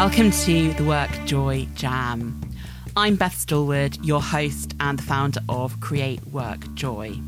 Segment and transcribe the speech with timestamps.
[0.00, 2.40] Welcome to the Work Joy Jam.
[2.96, 7.18] I'm Beth Stallwood, your host and the founder of Create Work Joy.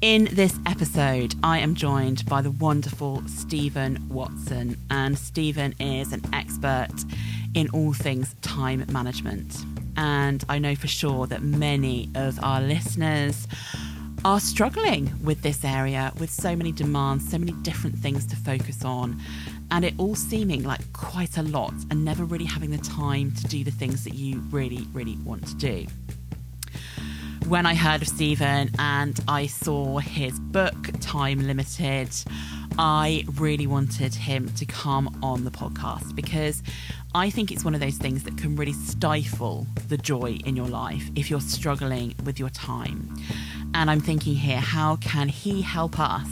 [0.00, 6.22] In this episode, I am joined by the wonderful Stephen Watson, and Stephen is an
[6.32, 6.94] expert
[7.52, 9.54] in all things time management.
[9.98, 13.46] And I know for sure that many of our listeners
[14.24, 18.82] are struggling with this area with so many demands, so many different things to focus
[18.82, 19.20] on
[19.74, 23.42] and it all seeming like quite a lot and never really having the time to
[23.48, 25.84] do the things that you really, really want to do.
[27.48, 32.08] When I heard of Stephen and I saw his book, Time Limited,
[32.78, 36.62] I really wanted him to come on the podcast because
[37.12, 40.68] I think it's one of those things that can really stifle the joy in your
[40.68, 43.12] life if you're struggling with your time.
[43.74, 46.28] And I'm thinking here, how can he help us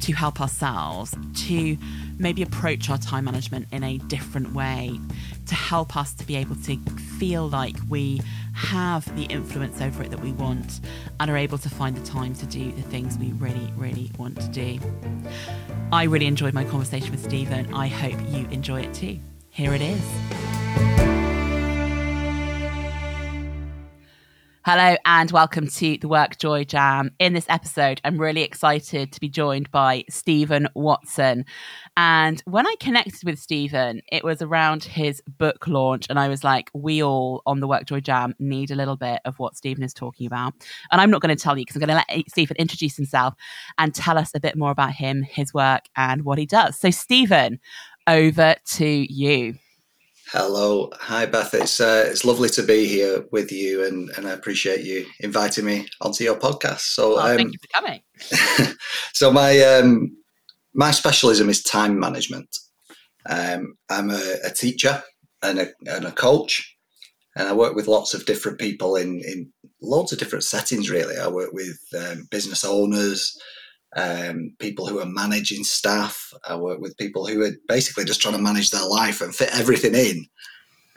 [0.00, 1.76] to help ourselves to
[2.22, 4.98] maybe approach our time management in a different way
[5.46, 6.76] to help us to be able to
[7.18, 8.20] feel like we
[8.54, 10.80] have the influence over it that we want
[11.18, 14.40] and are able to find the time to do the things we really, really want
[14.40, 14.78] to do.
[15.92, 17.74] I really enjoyed my conversation with Stephen.
[17.74, 19.18] I hope you enjoy it too.
[19.50, 21.11] Here it is.
[24.64, 27.10] Hello and welcome to the Work Joy Jam.
[27.18, 31.46] In this episode, I'm really excited to be joined by Stephen Watson.
[31.96, 36.06] And when I connected with Stephen, it was around his book launch.
[36.08, 39.20] And I was like, we all on the Work Joy Jam need a little bit
[39.24, 40.54] of what Stephen is talking about.
[40.92, 43.34] And I'm not going to tell you because I'm going to let Stephen introduce himself
[43.78, 46.78] and tell us a bit more about him, his work, and what he does.
[46.78, 47.58] So, Stephen,
[48.06, 49.56] over to you.
[50.34, 51.52] Hello, hi Beth.
[51.52, 55.66] It's uh, it's lovely to be here with you, and, and I appreciate you inviting
[55.66, 56.80] me onto your podcast.
[56.80, 58.00] So, um, thank you for coming.
[59.12, 60.16] so my um,
[60.72, 62.48] my specialism is time management.
[63.28, 65.02] Um, I'm a, a, teacher
[65.42, 66.78] and a, and a coach,
[67.36, 70.88] and I work with lots of different people in in loads of different settings.
[70.88, 73.38] Really, I work with um, business owners,
[73.96, 76.32] um, people who are managing staff.
[76.48, 79.50] I work with people who are basically just trying to manage their life and fit
[79.52, 80.26] everything in.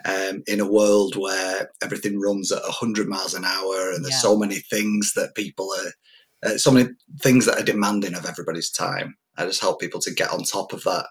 [0.04, 4.20] Um, in a world where everything runs at 100 miles an hour and there's yeah.
[4.20, 6.90] so many things that people are, uh, so many
[7.22, 9.16] things that are demanding of everybody's time.
[9.36, 11.06] I just help people to get on top of that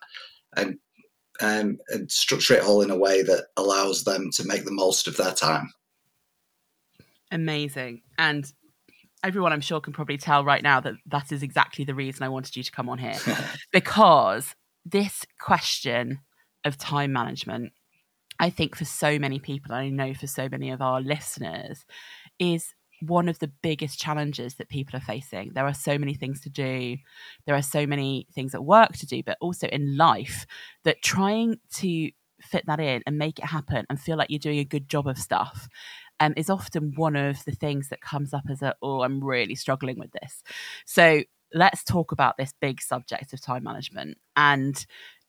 [0.56, 0.80] and,
[1.42, 5.10] um, and structure it all in a way that allows them to make the most
[5.10, 5.70] of their time.
[7.32, 8.02] Amazing.
[8.18, 8.50] And
[9.26, 12.30] everyone I'm sure can probably tell right now that that is exactly the reason I
[12.30, 13.16] wanted you to come on here
[13.72, 14.56] because
[14.86, 16.20] this question
[16.64, 17.74] of time management
[18.40, 21.86] I think for so many people I know for so many of our listeners
[22.38, 25.52] is one of the biggest challenges that people are facing.
[25.54, 26.96] There are so many things to do.
[27.46, 30.46] There are so many things at work to do, but also in life
[30.86, 32.12] that trying to
[32.42, 35.08] fit that in and make it happen and feel like you're doing a good job
[35.08, 35.68] of stuff
[36.20, 39.56] um, is often one of the things that comes up as a, oh, I'm really
[39.56, 40.44] struggling with this.
[40.86, 44.86] So let's talk about this big subject of time management and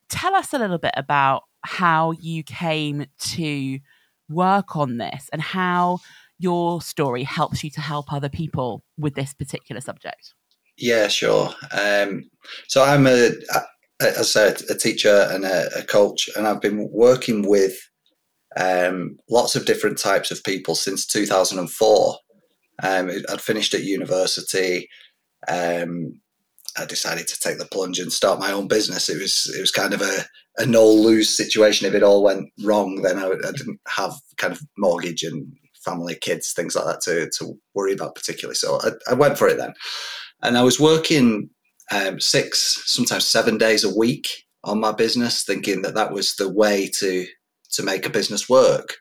[0.09, 3.79] tell us a little bit about how you came to
[4.29, 5.99] work on this and how
[6.39, 10.35] your story helps you to help other people with this particular subject.
[10.77, 11.51] Yeah, sure.
[11.73, 12.31] Um,
[12.69, 13.31] so I'm a,
[14.01, 17.79] as I said, a teacher and a, a coach, and I've been working with
[18.57, 22.17] um, lots of different types of people since 2004.
[22.83, 24.89] Um, I'd finished at university.
[25.49, 26.21] Um,
[26.79, 29.09] I decided to take the plunge and start my own business.
[29.09, 30.25] It was it was kind of a,
[30.59, 31.87] a no lose situation.
[31.87, 35.51] If it all went wrong, then I, I, didn't have kind of mortgage and
[35.85, 38.57] family, kids, things like that to to worry about particularly.
[38.57, 39.73] So I, I went for it then,
[40.43, 41.49] and I was working
[41.91, 44.29] um, six, sometimes seven days a week
[44.65, 47.27] on my business, thinking that that was the way to
[47.73, 48.97] to make a business work.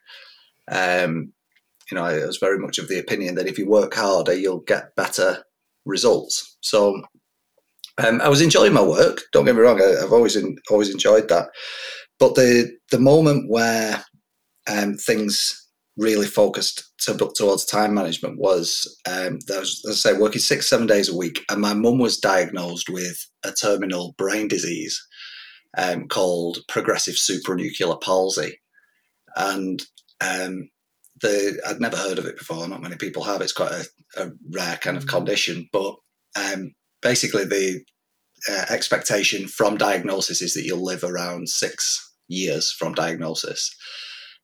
[0.72, 1.34] Um,
[1.92, 4.62] you know, I was very much of the opinion that if you work harder, you'll
[4.62, 5.44] get better
[5.86, 6.58] results.
[6.62, 7.02] So
[8.04, 9.22] um, I was enjoying my work.
[9.32, 11.50] Don't get me wrong; I, have always in, always enjoyed that.
[12.20, 14.04] But the the moment where
[14.68, 15.62] um, things
[15.98, 20.88] really focused to, towards time management was, um, was, as I say, working six seven
[20.88, 25.02] days a week, and my mum was diagnosed with a terminal brain disease
[25.78, 28.60] um, called progressive supranuclear palsy,
[29.36, 29.82] and
[30.22, 30.70] um,
[31.22, 32.68] the I'd never heard of it before.
[32.68, 33.42] Not many people have.
[33.42, 33.86] It's quite a,
[34.24, 35.10] a rare kind of mm.
[35.10, 35.96] condition, but
[36.36, 37.82] um, basically the
[38.50, 43.76] uh, expectation from diagnosis is that you'll live around six years from diagnosis,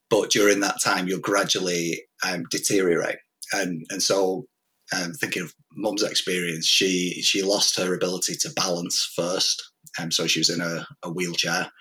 [0.10, 3.19] but during that time you'll gradually um, deteriorate,
[3.54, 4.45] and and so.
[4.94, 10.28] Um, thinking of mum's experience, she she lost her ability to balance first, um, so
[10.28, 11.72] she was in a, a wheelchair.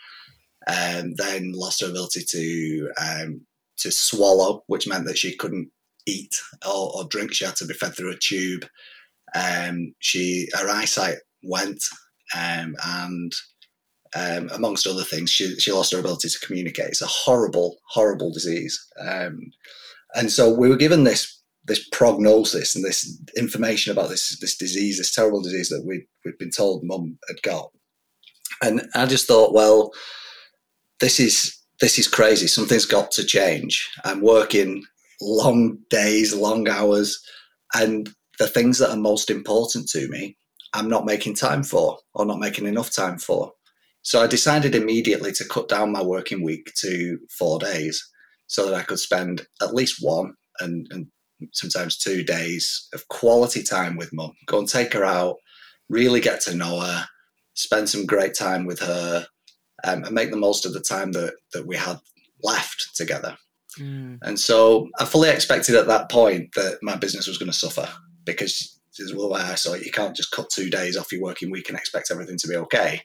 [0.67, 3.41] Um, then lost her ability to um,
[3.79, 5.71] to swallow, which meant that she couldn't
[6.07, 7.33] eat or, or drink.
[7.33, 8.67] She had to be fed through a tube.
[9.35, 11.83] Um, she her eyesight went,
[12.37, 13.33] um, and
[14.15, 16.89] um, amongst other things, she she lost her ability to communicate.
[16.89, 18.79] It's a horrible, horrible disease.
[20.15, 24.99] And so we were given this this prognosis and this information about this this disease,
[24.99, 27.71] this terrible disease that we we'd been told mum had got.
[28.63, 29.93] And I just thought, well,
[31.01, 32.47] this is this is crazy.
[32.47, 33.91] Something's got to change.
[34.05, 34.85] I'm working
[35.21, 37.23] long days, long hours,
[37.75, 40.37] and the things that are most important to me,
[40.75, 43.53] I'm not making time for or not making enough time for.
[44.03, 48.03] So I decided immediately to cut down my working week to four days
[48.47, 51.07] so that I could spend at least one and, and
[51.53, 54.33] sometimes two days of quality time with mum.
[54.47, 55.37] Go and take her out,
[55.89, 57.07] really get to know her,
[57.55, 59.27] spend some great time with her,
[59.85, 61.99] um, and make the most of the time that, that we had
[62.43, 63.37] left together.
[63.79, 64.19] Mm.
[64.23, 67.89] And so I fully expected at that point that my business was going to suffer
[68.25, 69.85] because this is the way I saw it.
[69.85, 72.57] You can't just cut two days off your working week and expect everything to be
[72.57, 73.03] okay.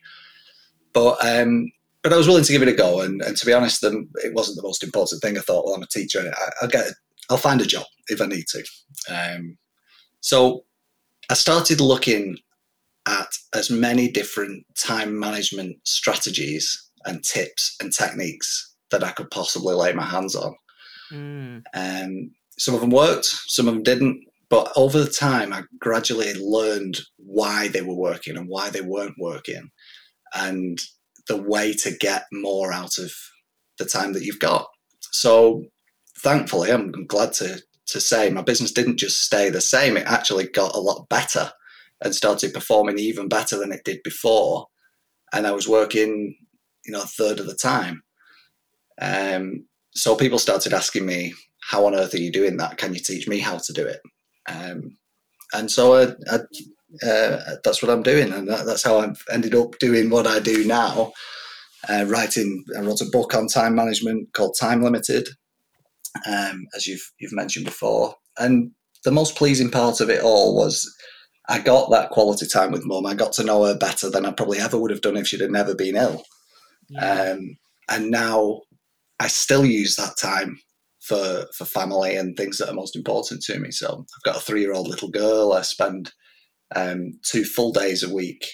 [0.94, 1.72] But um,
[2.06, 3.02] but I was willing to give it a go.
[3.02, 5.38] And, and to be honest, the, it wasn't the most important thing.
[5.38, 6.86] I thought, well, I'm a teacher, and I, will get,
[7.32, 8.64] I'll find a job if I need to.
[9.10, 9.58] Um,
[10.22, 10.66] so
[11.32, 12.38] I started looking
[13.08, 19.76] at as many different time management strategies and tips and techniques that I could possibly
[19.76, 20.56] lay my hands on.
[21.12, 21.64] Mm.
[21.74, 24.24] Um, some of them worked, some of them didn't.
[24.50, 29.18] But over the time, I gradually learned why they were working and why they weren't
[29.18, 29.70] working.
[30.34, 30.80] And
[31.28, 33.12] the way to get more out of
[33.78, 34.68] the time that you've got.
[35.12, 35.66] So
[36.20, 40.48] thankfully, I'm glad to to say my business didn't just stay the same; it actually
[40.48, 41.52] got a lot better
[42.04, 44.68] and started performing even better than it did before.
[45.34, 46.36] And I was working,
[46.86, 48.04] you know, a third of the time.
[49.02, 52.78] Um, so people started asking me, "How on earth are you doing that?
[52.78, 54.02] Can you teach me how to do it?"
[54.48, 54.98] Um,
[55.54, 56.40] and so I, I
[57.06, 60.40] uh, that's what I'm doing, and that, that's how I've ended up doing what I
[60.40, 61.12] do now.
[61.90, 65.28] Uh, writing, I wrote a book on time management called Time Limited,
[66.28, 68.16] um, as you've you've mentioned before.
[68.38, 68.72] And
[69.04, 70.94] the most pleasing part of it all was
[71.48, 73.06] I got that quality time with mum.
[73.06, 75.42] I got to know her better than I probably ever would have done if she'd
[75.42, 76.24] have never been ill.
[76.90, 77.34] Yeah.
[77.34, 77.58] Um,
[77.90, 78.62] and now
[79.20, 80.60] I still use that time
[81.02, 83.72] for for family and things that are most important to me.
[83.72, 85.54] So I've got a three year old little girl.
[85.54, 86.12] I spend
[86.76, 88.48] um, two full days a week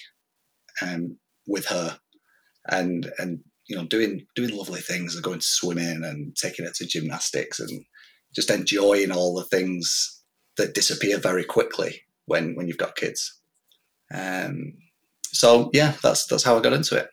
[0.82, 1.16] um,
[1.46, 1.98] with her,
[2.68, 6.72] and and you know doing doing lovely things and going to swimming and taking her
[6.72, 7.84] to gymnastics and
[8.34, 10.22] just enjoying all the things
[10.58, 13.40] that disappear very quickly when when you've got kids.
[14.12, 14.74] Um,
[15.24, 17.08] so yeah, that's that's how I got into it.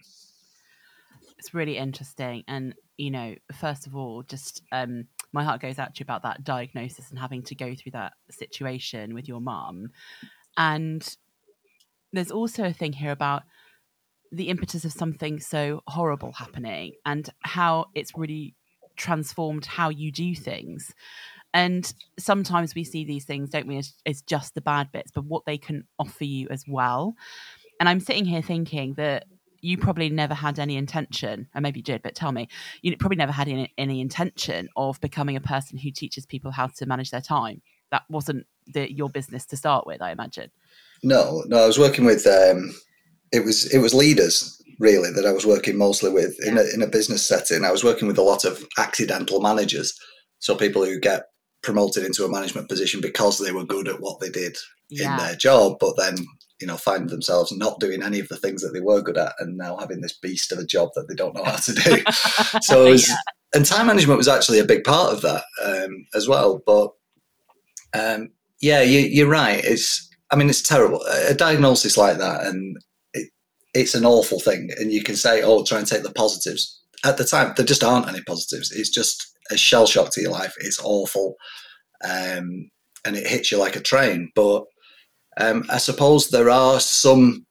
[1.38, 5.96] It's really interesting, and you know, first of all, just um, my heart goes out
[5.96, 9.90] to you about that diagnosis and having to go through that situation with your mom.
[10.58, 11.08] And
[12.12, 13.44] there's also a thing here about
[14.32, 18.56] the impetus of something so horrible happening and how it's really
[18.96, 20.94] transformed how you do things.
[21.54, 25.26] And sometimes we see these things, don't we, as, as just the bad bits, but
[25.26, 27.16] what they can offer you as well.
[27.80, 29.26] And I'm sitting here thinking that
[29.62, 32.48] you probably never had any intention, or maybe you did, but tell me,
[32.82, 36.68] you probably never had any, any intention of becoming a person who teaches people how
[36.68, 37.62] to manage their time.
[37.92, 40.52] That wasn't the, your business to start with, I imagine.
[41.04, 42.28] No, no, I was working with.
[42.28, 42.74] Um,
[43.32, 46.52] it was it was leaders really that I was working mostly with yeah.
[46.52, 47.64] in a in a business setting.
[47.64, 49.98] I was working with a lot of accidental managers,
[50.40, 51.29] so people who get
[51.62, 54.58] promoted into a management position because they were good at what they did
[54.90, 55.12] yeah.
[55.12, 56.18] in their job, but then
[56.60, 59.34] you know find themselves not doing any of the things that they were good at,
[59.40, 62.04] and now having this beast of a job that they don't know how to do.
[62.62, 63.16] so, was, yeah.
[63.54, 66.62] and time management was actually a big part of that um, as well.
[66.66, 66.92] But
[67.94, 68.30] um,
[68.62, 69.62] yeah, you, are right.
[69.64, 71.02] It's I mean, it's terrible.
[71.28, 72.78] A diagnosis like that, and
[73.14, 73.30] it,
[73.74, 74.70] it's an awful thing.
[74.80, 77.84] And you can say, "Oh, try and take the positives." At the time, there just
[77.84, 78.72] aren't any positives.
[78.72, 80.56] It's just a shell shock to your life.
[80.60, 81.36] It's awful,
[82.04, 82.70] um,
[83.06, 84.32] and it hits you like a train.
[84.36, 84.66] But
[85.38, 87.46] um, I suppose there are some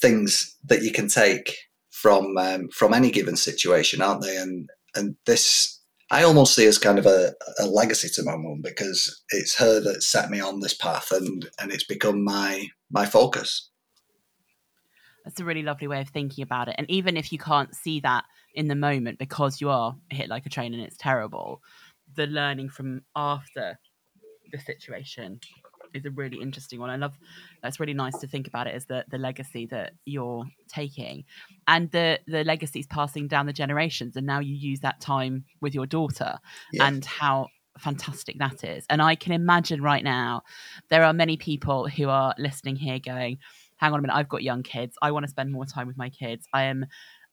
[0.00, 1.54] things that you can take
[1.90, 4.36] from um, from any given situation, aren't they?
[4.36, 8.60] And and this I almost see as kind of a, a legacy to my mum
[8.62, 13.06] because it's her that set me on this path, and and it's become my my
[13.06, 13.68] focus.
[15.24, 16.74] That's a really lovely way of thinking about it.
[16.78, 20.46] And even if you can't see that in the moment because you are hit like
[20.46, 21.62] a train and it's terrible,
[22.14, 23.78] the learning from after
[24.52, 25.40] the situation
[25.94, 26.90] is a really interesting one.
[26.90, 27.14] I love
[27.62, 31.24] that's really nice to think about it as the the legacy that you're taking,
[31.66, 34.16] and the the legacy is passing down the generations.
[34.16, 36.38] And now you use that time with your daughter,
[36.72, 36.86] yeah.
[36.86, 38.84] and how fantastic that is.
[38.90, 40.42] And I can imagine right now
[40.88, 43.38] there are many people who are listening here going,
[43.76, 44.96] "Hang on a minute, I've got young kids.
[45.02, 46.46] I want to spend more time with my kids.
[46.52, 46.86] I am."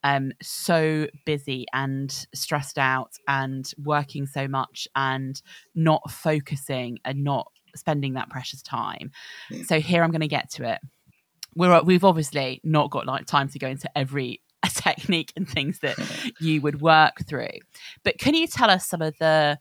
[0.03, 5.41] Um, so busy and stressed out and working so much and
[5.75, 9.11] not focusing and not spending that precious time.
[9.49, 9.63] Yeah.
[9.63, 10.79] So here I'm going to get to it.
[11.55, 15.97] We're we've obviously not got like time to go into every technique and things that
[16.39, 17.57] you would work through.
[18.03, 19.57] But can you tell us some of the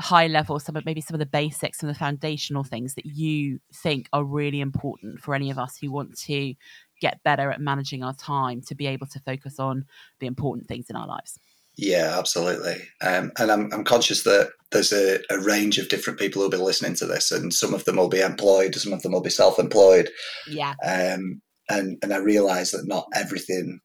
[0.00, 3.06] high level, some of maybe some of the basics, some of the foundational things that
[3.06, 6.54] you think are really important for any of us who want to
[7.00, 9.84] get better at managing our time to be able to focus on
[10.18, 11.38] the important things in our lives.
[11.76, 12.76] Yeah, absolutely.
[13.00, 16.56] Um, and I'm, I'm conscious that there's a, a, range of different people who'll be
[16.56, 19.30] listening to this, and some of them will be employed, some of them will be
[19.30, 20.10] self employed.
[20.48, 20.74] Yeah.
[20.84, 23.80] Um, and, and I realize that not everything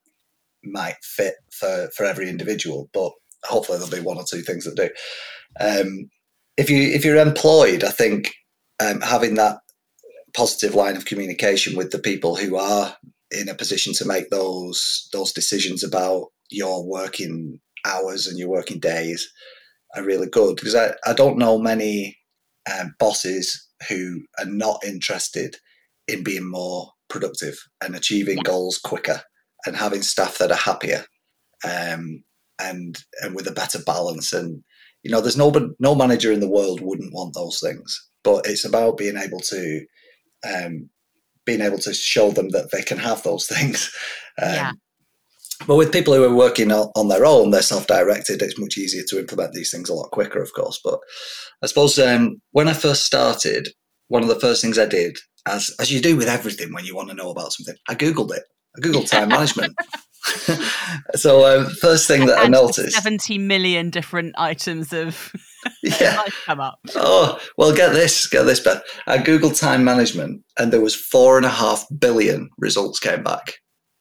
[0.64, 3.12] might fit for, for every individual, but
[3.44, 4.90] hopefully there'll be one or two things that do.
[5.60, 6.10] Um,
[6.58, 8.34] if you if you're employed, I think
[8.80, 9.58] um, having that
[10.36, 12.96] positive line of communication with the people who are
[13.32, 18.80] in a position to make those those decisions about your working hours and your working
[18.80, 19.32] days
[19.96, 20.56] are really good.
[20.56, 22.18] Because I, I don't know many
[22.72, 25.58] um, bosses who are not interested
[26.08, 29.22] in being more productive and achieving goals quicker
[29.66, 31.06] and having staff that are happier
[31.64, 32.24] um,
[32.60, 34.34] and and with a better balance.
[34.34, 34.64] And
[35.04, 38.10] you know there's no no manager in the world wouldn't want those things.
[38.24, 39.86] But it's about being able to
[40.46, 40.90] um,
[41.46, 43.94] being able to show them that they can have those things.
[44.42, 44.72] Um, yeah.
[45.68, 48.42] But with people who are working on their own, they're self-directed.
[48.42, 50.82] It's much easier to implement these things a lot quicker, of course.
[50.84, 51.00] But
[51.64, 53.70] I suppose um, when I first started,
[54.10, 56.96] one of the first things I did, as as you do with everything when you
[56.96, 58.44] want to know about something, I googled it.
[58.76, 59.74] I googled time management.
[61.16, 65.32] so um, first thing that I noticed, seventy million different items of
[65.84, 66.22] yeah.
[66.46, 66.80] come up.
[66.96, 68.84] Oh, well, get this, get this, Beth.
[69.08, 73.56] I Googled time management and there was four and a half billion results came back.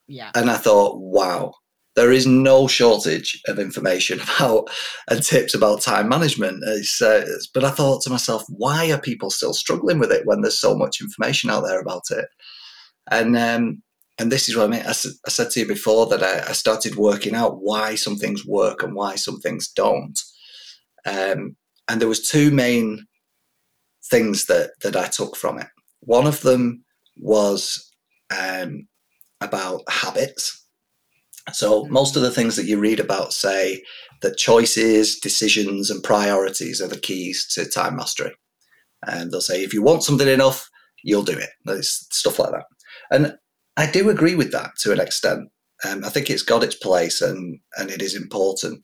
[0.07, 0.31] Yeah.
[0.35, 1.53] And I thought, wow,
[1.95, 4.69] there is no shortage of information about
[5.09, 6.63] and tips about time management.
[6.65, 10.41] It's, uh, but I thought to myself, why are people still struggling with it when
[10.41, 12.27] there's so much information out there about it?
[13.11, 13.83] And um,
[14.17, 14.81] and this is what I mean.
[14.81, 18.45] I, I said to you before that I, I, started working out why some things
[18.45, 20.19] work and why some things don't.
[21.05, 21.55] Um,
[21.87, 23.05] and there was two main
[24.05, 25.67] things that that I took from it.
[26.01, 26.83] One of them
[27.17, 27.91] was
[28.35, 28.87] um,
[29.41, 30.61] about habits.
[31.53, 33.83] So most of the things that you read about say
[34.21, 38.33] that choices, decisions, and priorities are the keys to time mastery.
[39.07, 40.69] And they'll say if you want something enough,
[41.03, 41.49] you'll do it.
[41.65, 42.65] There's stuff like that.
[43.11, 43.37] And
[43.77, 45.49] I do agree with that to an extent.
[45.87, 48.83] Um, I think it's got its place and and it is important.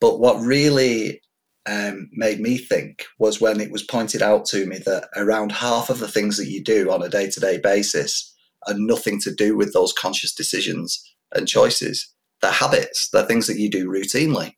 [0.00, 1.20] But what really
[1.66, 5.90] um, made me think was when it was pointed out to me that around half
[5.90, 8.34] of the things that you do on a day to day basis
[8.66, 11.02] are nothing to do with those conscious decisions
[11.32, 12.12] and choices.
[12.40, 14.54] They're habits, they're things that you do routinely.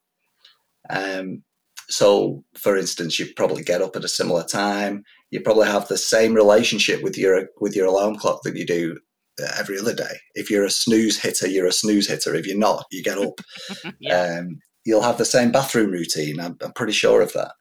[0.91, 1.43] Um,
[1.89, 5.05] so, for instance, you probably get up at a similar time.
[5.31, 8.99] You probably have the same relationship with your with your alarm clock that you do
[9.43, 10.15] uh, every other day.
[10.35, 12.35] If you're a snooze hitter, you're a snooze hitter.
[12.35, 13.41] If you're not, you get up.
[14.01, 14.39] yeah.
[14.41, 16.41] um, you'll have the same bathroom routine.
[16.41, 17.53] I'm, I'm pretty sure of that.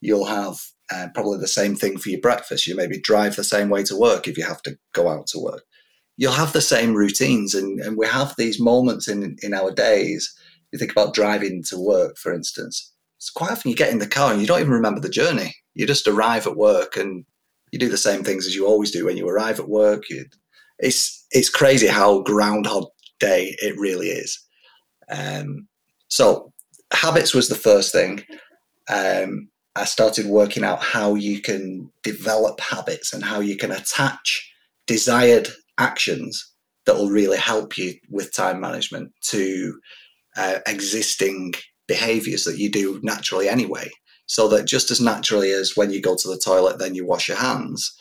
[0.00, 0.56] You'll have
[0.92, 2.66] uh, probably the same thing for your breakfast.
[2.66, 5.38] You maybe drive the same way to work if you have to go out to
[5.38, 5.62] work.
[6.16, 10.34] You'll have the same routines, and, and we have these moments in in our days.
[10.72, 12.92] You think about driving to work, for instance.
[13.16, 15.54] It's quite often you get in the car and you don't even remember the journey.
[15.74, 17.24] You just arrive at work and
[17.70, 20.08] you do the same things as you always do when you arrive at work.
[20.08, 20.24] You,
[20.78, 24.38] it's it's crazy how Groundhog Day it really is.
[25.10, 25.68] Um,
[26.08, 26.52] so
[26.92, 28.24] habits was the first thing.
[28.88, 34.52] Um, I started working out how you can develop habits and how you can attach
[34.86, 36.52] desired actions
[36.86, 39.78] that will really help you with time management to
[40.36, 41.54] uh, existing
[41.86, 43.88] behaviors that you do naturally anyway.
[44.26, 47.28] So that just as naturally as when you go to the toilet, then you wash
[47.28, 47.92] your hands,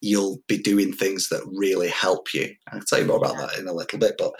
[0.00, 2.54] you'll be doing things that really help you.
[2.72, 4.14] I'll tell you more about that in a little bit.
[4.18, 4.32] But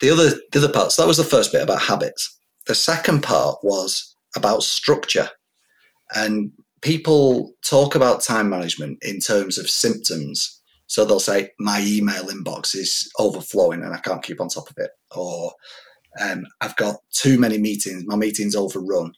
[0.00, 2.35] the other the other parts, so that was the first bit about habits.
[2.66, 5.28] The second part was about structure.
[6.14, 10.60] And people talk about time management in terms of symptoms.
[10.86, 14.76] So they'll say, My email inbox is overflowing and I can't keep on top of
[14.78, 14.90] it.
[15.14, 15.52] Or
[16.20, 19.12] um, I've got too many meetings, my meeting's overrun.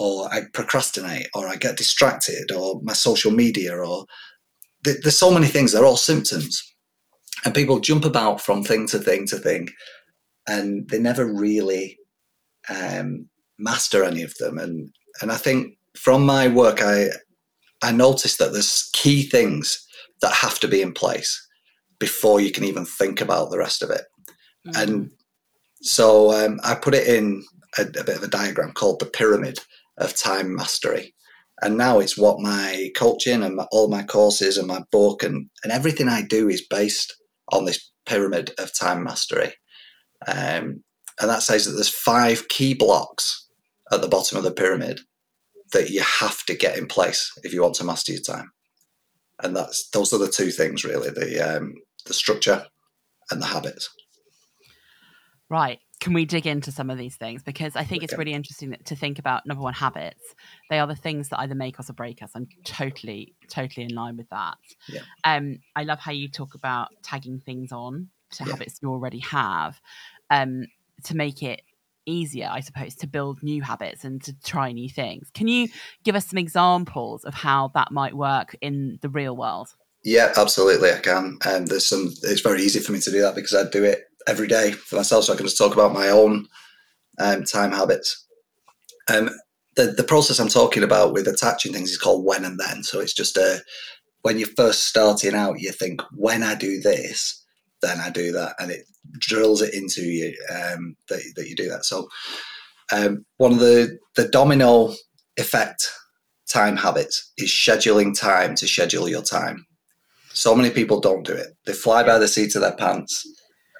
[0.00, 4.06] Or I procrastinate, or I get distracted, or my social media, or
[4.84, 5.72] th- there's so many things.
[5.72, 6.62] They're all symptoms,
[7.44, 9.70] and people jump about from thing to thing to thing,
[10.46, 11.97] and they never really
[12.68, 14.58] um, master any of them.
[14.58, 17.08] And and I think from my work, I
[17.82, 19.86] I noticed that there's key things
[20.20, 21.46] that have to be in place
[21.98, 24.02] before you can even think about the rest of it.
[24.66, 24.82] Mm.
[24.82, 25.10] And
[25.82, 27.44] so um, I put it in
[27.78, 29.58] a, a, bit of a diagram called the pyramid
[29.98, 31.14] of time mastery.
[31.60, 35.48] And now it's what my coaching and my, all my courses and my book and,
[35.64, 37.14] and everything I do is based
[37.50, 39.54] on this pyramid of time mastery.
[40.26, 40.82] Um,
[41.20, 43.46] and that says that there's five key blocks
[43.90, 45.00] at the bottom of the pyramid
[45.72, 48.52] that you have to get in place if you want to master your time.
[49.42, 51.74] And that's those are the two things really: the um,
[52.06, 52.66] the structure
[53.30, 53.90] and the habits.
[55.50, 55.78] Right.
[56.00, 57.42] Can we dig into some of these things?
[57.42, 58.04] Because I think okay.
[58.04, 60.22] it's really interesting to think about number one, habits.
[60.70, 62.30] They are the things that either make us or break us.
[62.34, 64.58] I'm totally, totally in line with that.
[64.88, 65.00] Yeah.
[65.24, 68.52] Um, I love how you talk about tagging things on to yeah.
[68.52, 69.80] habits you already have,
[70.30, 70.66] um,
[71.04, 71.62] to make it
[72.06, 75.30] easier, I suppose, to build new habits and to try new things.
[75.34, 75.68] Can you
[76.04, 79.68] give us some examples of how that might work in the real world?
[80.04, 81.38] Yeah, absolutely, I can.
[81.44, 82.12] And um, there's some.
[82.22, 84.96] It's very easy for me to do that because I do it every day for
[84.96, 86.46] myself, so I can just talk about my own
[87.18, 88.26] um, time habits.
[89.08, 89.30] Um,
[89.76, 92.82] the the process I'm talking about with attaching things is called when and then.
[92.84, 93.60] So it's just a
[94.22, 97.44] when you're first starting out, you think when I do this,
[97.82, 98.86] then I do that, and it
[99.18, 101.84] drills it into you um, that that you do that.
[101.84, 102.08] So
[102.92, 104.94] um, one of the the domino
[105.36, 105.90] effect
[106.48, 109.66] time habits is scheduling time to schedule your time.
[110.32, 111.56] So many people don't do it.
[111.66, 113.26] They fly by the seat of their pants,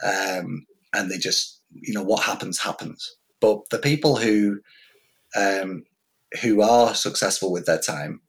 [0.04, 3.16] um, and they just, you know, what happens happens.
[3.40, 4.60] But the people who
[5.36, 5.84] um,
[6.42, 8.20] who are successful with their time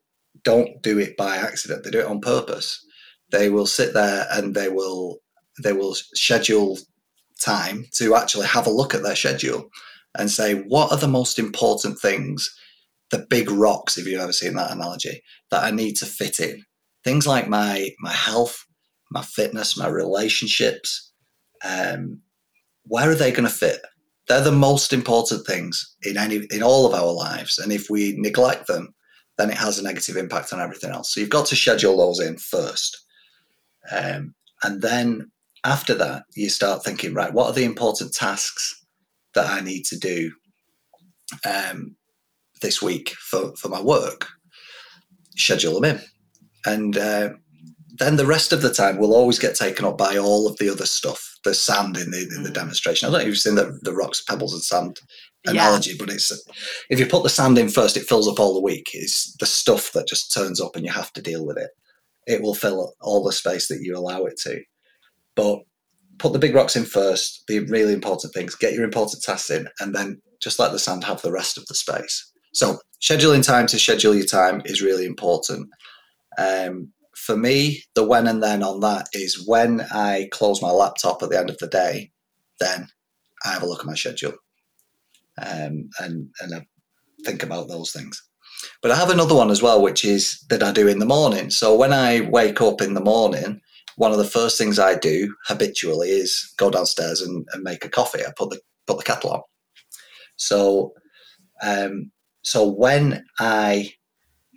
[0.43, 1.83] don't do it by accident.
[1.83, 2.85] They do it on purpose.
[3.31, 5.19] They will sit there and they will
[5.63, 6.77] they will schedule
[7.41, 9.69] time to actually have a look at their schedule
[10.17, 12.53] and say what are the most important things
[13.11, 16.63] the big rocks if you've ever seen that analogy that i need to fit in
[17.03, 18.65] things like my my health,
[19.11, 21.11] my fitness, my relationships.
[21.63, 22.21] Um,
[22.83, 23.81] where are they going to fit?
[24.27, 28.15] They're the most important things in any in all of our lives, and if we
[28.17, 28.93] neglect them,
[29.37, 31.13] then it has a negative impact on everything else.
[31.13, 33.05] So you've got to schedule those in first,
[33.91, 35.31] um, and then
[35.65, 38.85] after that, you start thinking, right, what are the important tasks
[39.33, 40.31] that I need to do
[41.45, 41.95] um,
[42.61, 44.27] this week for, for my work?
[45.35, 46.01] Schedule them in
[46.65, 47.29] and uh,
[47.97, 50.69] then the rest of the time will always get taken up by all of the
[50.69, 51.37] other stuff.
[51.43, 52.53] The sand in the in the mm.
[52.53, 53.07] demonstration.
[53.07, 54.99] I don't know if you've seen the, the rocks, pebbles, and sand
[55.45, 55.95] analogy, yeah.
[55.99, 56.31] but it's
[56.89, 58.89] if you put the sand in first, it fills up all the week.
[58.93, 61.69] It's the stuff that just turns up, and you have to deal with it.
[62.27, 64.61] It will fill up all the space that you allow it to.
[65.39, 65.59] But
[66.17, 68.55] put the big rocks in first, the really important things.
[68.55, 71.65] Get your important tasks in, and then just let the sand have the rest of
[71.67, 72.29] the space.
[72.53, 75.69] So scheduling time to schedule your time is really important.
[76.37, 81.23] Um, for me, the when and then on that is when I close my laptop
[81.23, 82.11] at the end of the day,
[82.59, 82.87] then
[83.45, 84.33] I have a look at my schedule
[85.41, 86.65] um, and, and I
[87.23, 88.21] think about those things.
[88.81, 91.49] But I have another one as well, which is that I do in the morning.
[91.49, 93.61] So when I wake up in the morning,
[93.99, 97.89] one of the first things I do habitually is go downstairs and, and make a
[97.89, 98.21] coffee.
[98.25, 99.41] I put the put the kettle on.
[100.37, 100.93] So,
[101.61, 102.09] um,
[102.41, 103.91] so when I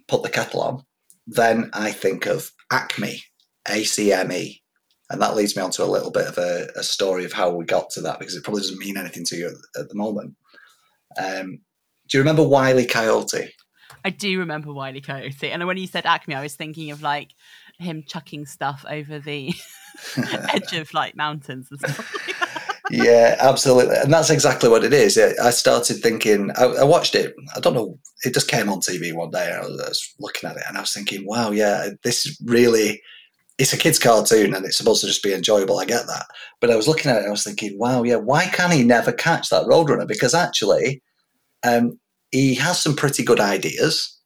[0.06, 0.84] put the kettle on,
[1.26, 3.20] then I think of Acme,
[3.68, 4.62] ACME.
[5.10, 7.50] And that leads me on to a little bit of a, a, story of how
[7.50, 9.96] we got to that because it probably doesn't mean anything to you at, at the
[9.96, 10.36] moment.
[11.18, 11.58] Um,
[12.08, 13.52] do you remember Wiley Coyote?
[14.04, 15.50] I do remember Wiley Coyote.
[15.50, 17.34] And when you said Acme, I was thinking of like
[17.82, 19.54] him chucking stuff over the
[20.54, 22.42] edge of like mountains and stuff
[22.92, 25.16] yeah, absolutely, and that's exactly what it is.
[25.16, 26.50] I started thinking.
[26.56, 27.34] I, I, watched it.
[27.56, 27.98] I don't know.
[28.24, 29.50] It just came on TV one day.
[29.50, 33.00] I was, I was looking at it, and I was thinking, "Wow, yeah, this really."
[33.58, 35.78] It's a kids' cartoon, and it's supposed to just be enjoyable.
[35.78, 36.26] I get that,
[36.60, 38.82] but I was looking at it, and I was thinking, "Wow, yeah, why can't he
[38.82, 41.02] never catch that roadrunner?" Because actually,
[41.62, 41.98] um,
[42.30, 44.18] he has some pretty good ideas.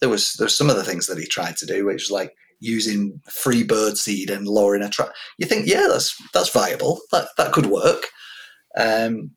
[0.00, 2.34] There was there's some of the things that he tried to do, which was like
[2.60, 5.10] using free bird seed and lowering a trap.
[5.38, 7.00] You think, yeah, that's that's viable.
[7.12, 8.06] That that could work.
[8.76, 9.30] Um,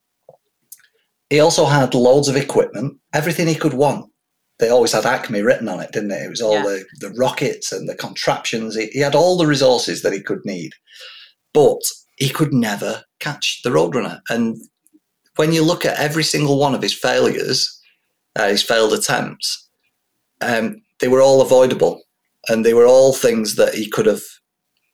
[1.29, 4.11] he also had loads of equipment, everything he could want.
[4.57, 6.23] They always had Acme written on it, didn't it?
[6.23, 6.63] It was all yeah.
[6.63, 8.75] the, the rockets and the contraptions.
[8.75, 10.73] He, he had all the resources that he could need,
[11.53, 11.79] but
[12.17, 14.19] he could never catch the Roadrunner.
[14.29, 14.57] And
[15.37, 17.79] when you look at every single one of his failures,
[18.35, 19.69] uh, his failed attempts,
[20.41, 22.01] um, they were all avoidable
[22.47, 24.21] and they were all things that he could have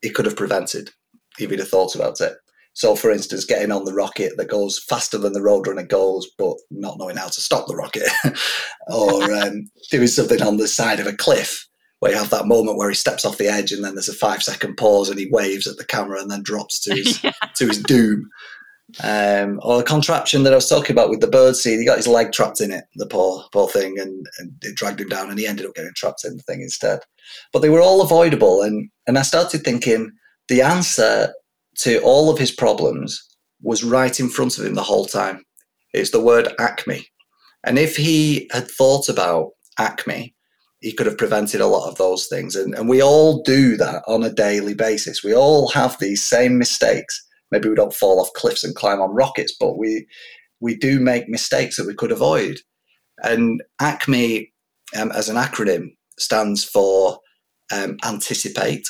[0.01, 0.91] he could have prevented
[1.39, 2.38] if he'd have thought about it.
[2.73, 6.58] So, for instance, getting on the rocket that goes faster than the Roadrunner goes, but
[6.69, 8.10] not knowing how to stop the rocket,
[8.88, 11.67] or um, doing something on the side of a cliff
[11.99, 14.13] where you have that moment where he steps off the edge and then there's a
[14.13, 17.31] five second pause and he waves at the camera and then drops to his yeah.
[17.55, 18.29] to his doom.
[19.04, 21.98] Um, or the contraption that I was talking about with the bird seed, he got
[21.98, 25.30] his leg trapped in it, the poor poor thing, and, and it dragged him down,
[25.30, 27.00] and he ended up getting trapped in the thing instead.
[27.52, 30.12] But they were all avoidable, and and I started thinking
[30.48, 31.34] the answer
[31.80, 33.21] to all of his problems
[33.62, 35.43] was right in front of him the whole time.
[35.93, 37.08] It's the word acme,
[37.63, 40.36] and if he had thought about acme,
[40.82, 42.56] he could have prevented a lot of those things.
[42.56, 45.24] And and we all do that on a daily basis.
[45.24, 49.13] We all have these same mistakes maybe we don't fall off cliffs and climb on
[49.13, 50.08] rockets, but we
[50.60, 52.58] we do make mistakes that we could avoid.
[53.23, 54.51] And ACME,
[54.97, 57.19] um, as an acronym, stands for
[57.71, 58.86] um, anticipate.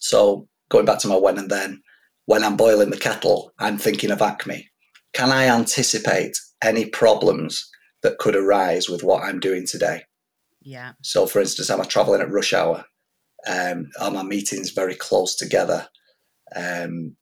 [0.00, 1.82] So going back to my when and then,
[2.26, 4.68] when I'm boiling the kettle, I'm thinking of ACME.
[5.12, 7.68] Can I anticipate any problems
[8.02, 10.02] that could arise with what I'm doing today?
[10.62, 10.92] Yeah.
[11.02, 12.84] So, for instance, am I traveling at rush hour?
[13.46, 15.86] Um, are my meetings very close together?
[16.54, 17.16] Um,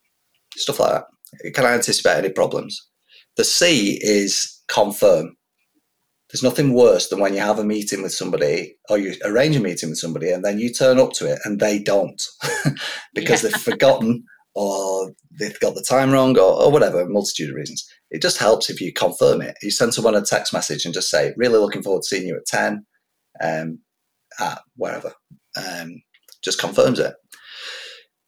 [0.57, 1.53] stuff like that.
[1.55, 2.81] Can I anticipate any problems?
[3.37, 5.37] The C is confirm.
[6.31, 9.61] There's nothing worse than when you have a meeting with somebody or you arrange a
[9.61, 12.21] meeting with somebody and then you turn up to it and they don't
[13.14, 13.51] because yeah.
[13.51, 17.87] they've forgotten or they've got the time wrong or, or whatever, a multitude of reasons.
[18.11, 19.57] It just helps if you confirm it.
[19.62, 22.37] You send someone a text message and just say, really looking forward to seeing you
[22.37, 22.87] at 10
[23.43, 23.79] um,
[24.38, 25.12] at wherever.
[25.57, 26.03] Um,
[26.43, 27.14] just confirms it.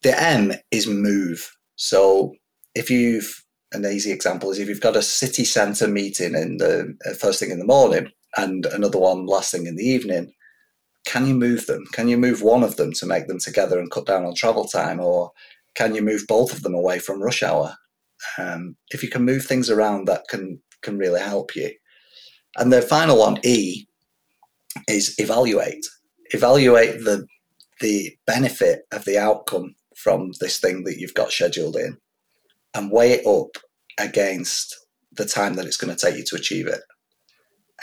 [0.03, 1.51] The M is move.
[1.77, 2.35] So
[2.75, 6.97] if you've an easy example is if you've got a city centre meeting in the
[7.07, 10.33] uh, first thing in the morning and another one last thing in the evening,
[11.07, 11.85] can you move them?
[11.93, 14.67] Can you move one of them to make them together and cut down on travel
[14.67, 15.31] time, or
[15.75, 17.77] can you move both of them away from rush hour?
[18.39, 21.71] Um, if you can move things around, that can can really help you.
[22.57, 23.87] And the final one, E,
[24.89, 25.87] is evaluate.
[26.33, 27.27] Evaluate the
[27.81, 29.75] the benefit of the outcome
[30.07, 31.99] from this thing that you've got scheduled in
[32.75, 33.61] and weigh it up
[33.99, 34.77] against
[35.11, 36.81] the time that it's going to take you to achieve it.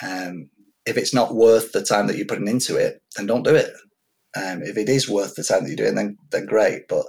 [0.01, 0.49] Um,
[0.85, 3.73] if it's not worth the time that you're putting into it, then don't do it.
[4.37, 6.87] Um, if it is worth the time that you're doing, then then great.
[6.87, 7.05] But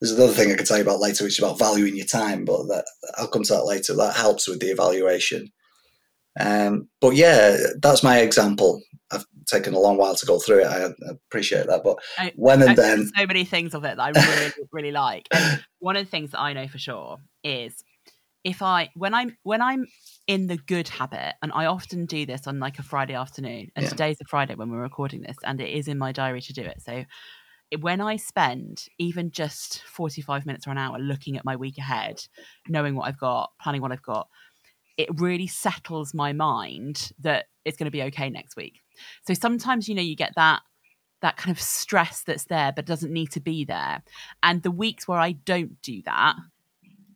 [0.00, 2.44] there's another thing I could tell you about later, which is about valuing your time.
[2.44, 2.84] But that
[3.18, 3.96] I'll come to that later.
[3.96, 5.50] That helps with the evaluation.
[6.38, 8.80] Um, but yeah, that's my example.
[9.52, 10.66] Taken a long while to go through it.
[10.66, 11.82] I appreciate that.
[11.84, 14.92] But I, when and I, then, so many things of it that I really, really
[14.92, 15.28] like.
[15.30, 17.84] And one of the things that I know for sure is
[18.44, 19.86] if I when I'm when I'm
[20.26, 23.84] in the good habit, and I often do this on like a Friday afternoon, and
[23.84, 23.90] yeah.
[23.90, 26.62] today's a Friday when we're recording this, and it is in my diary to do
[26.62, 26.80] it.
[26.80, 27.04] So
[27.80, 32.22] when I spend even just 45 minutes or an hour looking at my week ahead,
[32.68, 34.28] knowing what I've got, planning what I've got,
[34.96, 38.81] it really settles my mind that it's going to be okay next week.
[39.26, 40.62] So sometimes, you know, you get that
[41.20, 44.02] that kind of stress that's there but doesn't need to be there.
[44.42, 46.34] And the weeks where I don't do that,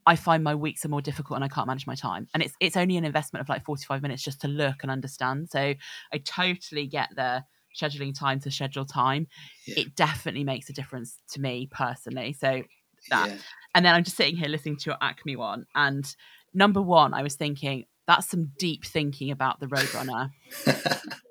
[0.07, 2.29] I find my weeks are more difficult and I can't manage my time.
[2.33, 5.51] And it's it's only an investment of like 45 minutes just to look and understand.
[5.51, 5.75] So
[6.13, 7.45] I totally get the
[7.77, 9.27] scheduling time to schedule time.
[9.67, 9.81] Yeah.
[9.81, 12.33] It definitely makes a difference to me personally.
[12.33, 12.63] So
[13.11, 13.29] that.
[13.29, 13.37] Yeah.
[13.75, 16.15] And then I'm just sitting here listening to your Acme one and
[16.55, 20.31] number one, I was thinking that's some deep thinking about the Roadrunner.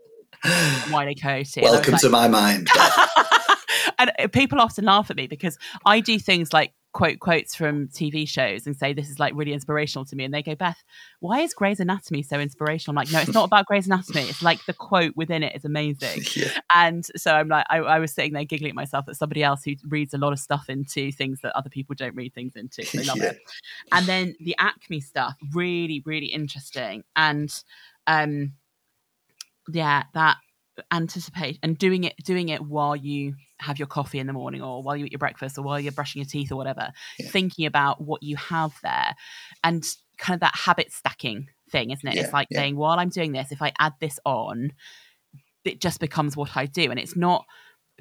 [0.91, 1.61] Wiley Coyote.
[1.61, 2.69] Welcome like, to my mind.
[3.99, 7.89] and uh, people often laugh at me because I do things like quote quotes from
[7.89, 10.23] TV shows and say this is like really inspirational to me.
[10.23, 10.81] And they go, Beth,
[11.19, 12.93] why is Grey's Anatomy so inspirational?
[12.93, 14.21] I'm like, no, it's not about Grey's Anatomy.
[14.21, 16.23] It's like the quote within it is amazing.
[16.35, 16.49] Yeah.
[16.73, 19.63] And so I'm like, I, I, was sitting there giggling at myself that somebody else
[19.63, 22.85] who reads a lot of stuff into things that other people don't read things into.
[22.91, 23.29] They love yeah.
[23.31, 23.39] it.
[23.91, 27.03] And then the Acme stuff, really, really interesting.
[27.15, 27.53] And
[28.07, 28.53] um
[29.71, 30.37] yeah, that
[30.91, 34.83] anticipate and doing it doing it while you have your coffee in the morning or
[34.83, 36.91] while you eat your breakfast or while you're brushing your teeth or whatever.
[37.17, 37.29] Yeah.
[37.29, 39.15] thinking about what you have there
[39.63, 39.85] and
[40.17, 42.15] kind of that habit stacking thing isn't it?
[42.15, 42.59] Yeah, it's like yeah.
[42.59, 44.73] saying while i'm doing this if i add this on
[45.63, 46.91] it just becomes what i do.
[46.91, 47.45] And it's not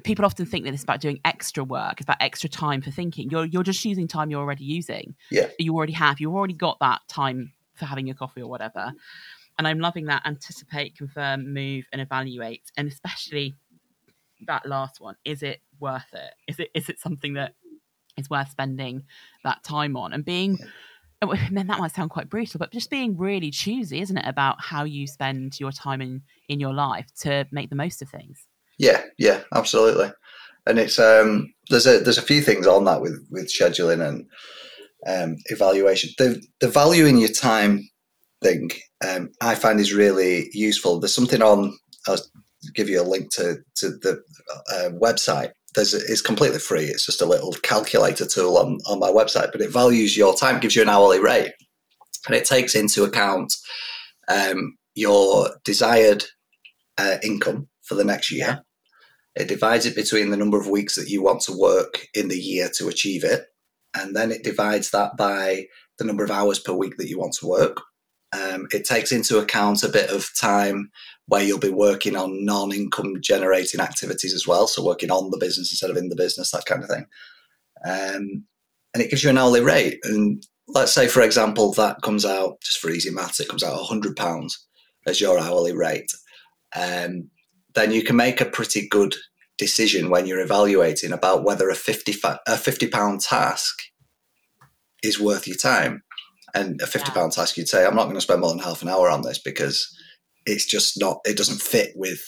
[0.03, 3.29] people often think that it's about doing extra work it's about extra time for thinking.
[3.29, 5.15] You're you're just using time you're already using.
[5.31, 5.47] Yeah.
[5.57, 8.93] You already have you've already got that time for having your coffee or whatever
[9.57, 12.71] and I'm loving that anticipate, confirm, move, and evaluate.
[12.77, 13.55] And especially
[14.47, 15.15] that last one.
[15.25, 16.33] Is it worth it?
[16.47, 17.53] Is it is it something that
[18.17, 19.03] is worth spending
[19.43, 20.13] that time on?
[20.13, 20.57] And being
[21.51, 24.83] then that might sound quite brutal, but just being really choosy, isn't it, about how
[24.83, 28.45] you spend your time in in your life to make the most of things.
[28.77, 30.11] Yeah, yeah, absolutely.
[30.67, 34.25] And it's um, there's a there's a few things on that with with scheduling and
[35.07, 36.11] um, evaluation.
[36.17, 37.87] The the value in your time
[38.45, 38.71] thing
[39.07, 40.99] um, I find is really useful.
[40.99, 41.77] There's something on.
[42.07, 42.17] I'll
[42.73, 44.21] give you a link to to the
[44.71, 45.51] uh, website.
[45.73, 46.85] There's a, it's completely free.
[46.85, 50.59] It's just a little calculator tool on on my website, but it values your time,
[50.59, 51.53] gives you an hourly rate,
[52.27, 53.55] and it takes into account
[54.27, 56.23] um, your desired
[56.97, 58.63] uh, income for the next year.
[59.35, 62.39] It divides it between the number of weeks that you want to work in the
[62.39, 63.47] year to achieve it,
[63.93, 67.33] and then it divides that by the number of hours per week that you want
[67.33, 67.77] to work.
[68.35, 70.91] Um, it takes into account a bit of time
[71.27, 75.71] where you'll be working on non-income generating activities as well, so working on the business
[75.71, 77.05] instead of in the business, that kind of thing.
[77.85, 78.45] Um,
[78.93, 79.99] and it gives you an hourly rate.
[80.03, 83.75] And let's say, for example, that comes out just for easy maths, it comes out
[83.75, 84.65] hundred pounds
[85.05, 86.11] as your hourly rate.
[86.75, 87.29] Um,
[87.73, 89.15] then you can make a pretty good
[89.57, 93.81] decision when you're evaluating about whether a 50 fa- a 50 pound task
[95.03, 96.03] is worth your time
[96.55, 98.81] and a 50 pound task you'd say i'm not going to spend more than half
[98.81, 99.95] an hour on this because
[100.45, 102.21] it's just not it doesn't fit with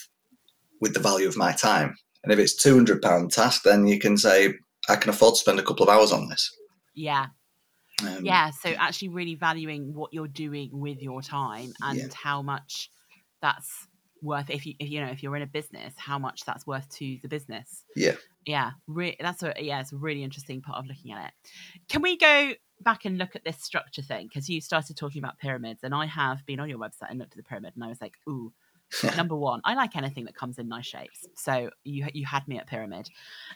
[0.80, 4.16] with the value of my time and if it's 200 pound task then you can
[4.16, 4.54] say
[4.88, 6.52] i can afford to spend a couple of hours on this
[6.94, 7.26] Yeah.
[8.02, 8.50] Um, yeah.
[8.50, 12.06] So actually, really valuing what you're doing with your time and Yeah.
[12.14, 12.90] how much
[13.42, 13.88] that's
[14.22, 14.50] worth.
[14.50, 17.18] If you, if, you know, if you're in a business, how much that's worth to
[17.22, 17.84] the business.
[17.96, 18.14] Yeah.
[18.46, 18.70] Yeah.
[18.86, 19.80] Re- that's a yeah.
[19.80, 21.32] It's a really interesting part of looking at it.
[21.88, 24.26] Can we go back and look at this structure thing?
[24.28, 27.32] Because you started talking about pyramids, and I have been on your website and looked
[27.32, 28.52] at the pyramid, and I was like, ooh.
[29.16, 31.26] Number one, I like anything that comes in nice shapes.
[31.34, 33.10] So you you had me at pyramid.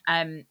[0.06, 0.44] Um,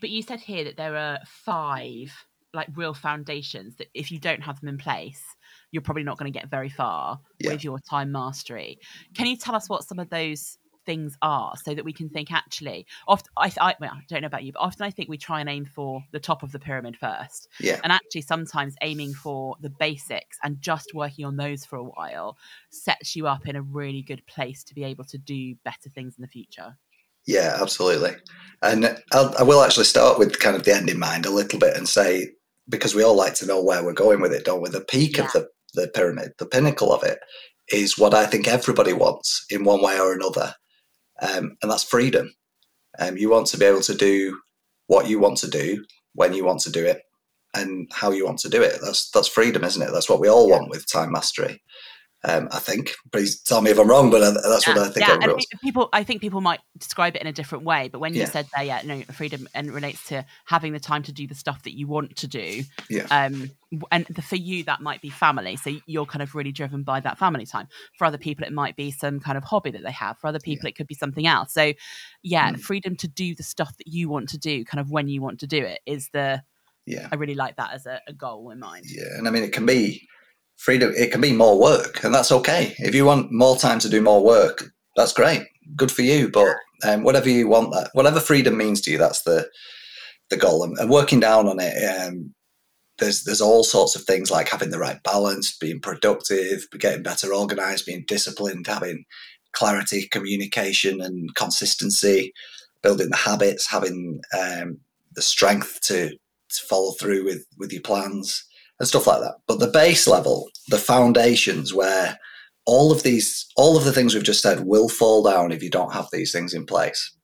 [0.00, 2.12] but you said here that there are five
[2.54, 5.22] like real foundations that if you don't have them in place
[5.70, 7.52] you're probably not going to get very far Yeah.
[7.52, 8.78] with your time mastery
[9.14, 12.32] can you tell us what some of those things are so that we can think
[12.32, 15.18] actually often I, I, well, I don't know about you but often i think we
[15.18, 17.80] try and aim for the top of the pyramid first Yeah.
[17.82, 22.36] and actually sometimes aiming for the basics and just working on those for a while
[22.70, 26.14] sets you up in a really good place to be able to do better things
[26.18, 26.76] in the future
[27.26, 28.16] Yeah, absolutely.
[28.62, 31.58] And I'll, I will actually start with kind of the end in mind a little
[31.58, 32.32] bit and say,
[32.68, 34.70] because we all like to know where we're going with it, don't we?
[34.70, 37.18] The peak of the, the pyramid, the pinnacle of it,
[37.68, 40.52] is what I think everybody wants in one way or another.
[41.22, 42.34] Um, and that's freedom.
[42.98, 44.38] Um, you want to be able to do
[44.88, 47.02] what you want to do, when you want to do it,
[47.54, 48.78] and how you want to do it.
[48.82, 49.92] That's that's freedom, isn't it?
[49.92, 51.62] That's what we all want with time mastery.
[52.24, 52.92] Um, I think.
[53.10, 55.06] Please tell me if I'm wrong, but uh, that's what I think.
[55.06, 55.88] yeah, everybody and people.
[55.92, 58.30] I think people might describe it in a different way, but when you Yeah.
[58.30, 61.64] said there, yeah, no, freedom and relates to having the time to do the stuff
[61.64, 62.62] that you want to do.
[62.88, 63.06] Yeah.
[63.10, 63.50] Um,
[63.90, 65.56] and the, for you, that might be family.
[65.56, 67.66] So you're kind of really driven by that family time.
[67.98, 70.16] For other people, it might be some kind of hobby that they have.
[70.18, 71.52] For other people, it could be something else.
[71.52, 71.72] So,
[72.22, 72.60] yeah, Mm.
[72.60, 75.40] freedom to do the stuff that you want to do, kind of when you want
[75.40, 76.42] to do it, is the.
[76.86, 77.08] Yeah.
[77.12, 78.84] I really like that as a, a goal in mind.
[78.88, 80.06] Yeah, and I mean, it can be
[80.56, 80.92] freedom.
[80.96, 82.74] It can be more work, and that's okay.
[82.78, 84.64] If you want more time to do more work,
[84.96, 85.46] that's great.
[85.76, 86.30] Good for you.
[86.30, 89.48] But um, whatever you want, that whatever freedom means to you, that's the
[90.30, 90.64] the goal.
[90.64, 92.34] And, and working down on it, um,
[92.98, 97.32] there's there's all sorts of things like having the right balance, being productive, getting better
[97.34, 99.04] organized, being disciplined, having
[99.52, 102.32] clarity, communication, and consistency,
[102.82, 104.78] building the habits, having um,
[105.14, 108.44] the strength to, to follow through with with your plans
[108.82, 109.36] and stuff like that.
[109.46, 112.18] But the base level, the foundations, where
[112.66, 115.70] all of these, all of the things we've just said will fall down if you
[115.70, 117.16] don't have these things in place.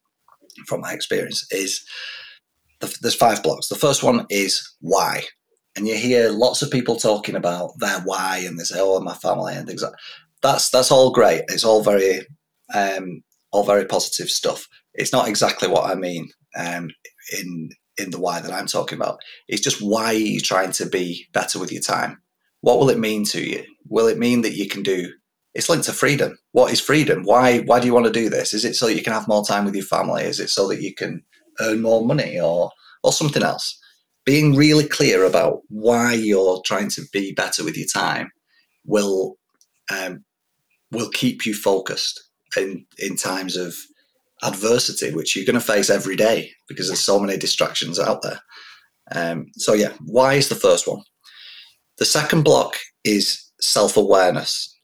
[0.68, 1.85] From my experience, is
[2.79, 3.66] the, there's five blocks.
[3.66, 5.25] The first one is why,
[5.75, 9.14] and you hear lots of people talking about their why, and they say, "Oh, my
[9.14, 9.99] family," and things like that.
[10.42, 11.42] that's that's all great.
[11.49, 12.21] It's all very,
[12.73, 14.68] um, all very positive stuff.
[14.94, 16.88] It's not exactly what I mean um,
[17.37, 19.21] in in the why that I'm talking about.
[19.49, 22.21] It's just why are you trying to be better with your time?
[22.61, 23.65] What will it mean to you?
[23.89, 25.13] Will it mean that you can do?
[25.55, 26.39] It's linked to freedom.
[26.53, 27.23] What is freedom?
[27.25, 28.55] Why why do you want to do this?
[28.55, 30.23] Is it so that you can have more time with your family?
[30.23, 31.23] Is it so that you can
[31.61, 32.71] earn more money or
[33.03, 33.79] or something else?
[34.25, 38.31] Being really clear about why you're trying to be better with your time
[38.85, 39.37] will
[39.91, 40.25] um,
[40.93, 42.23] will keep you focused
[42.57, 43.75] in in times of
[44.42, 48.40] adversity, which you're going to face every day because there's so many distractions out there.
[49.12, 51.03] Um, so yeah, why is the first one?
[51.98, 54.74] The second block is self awareness,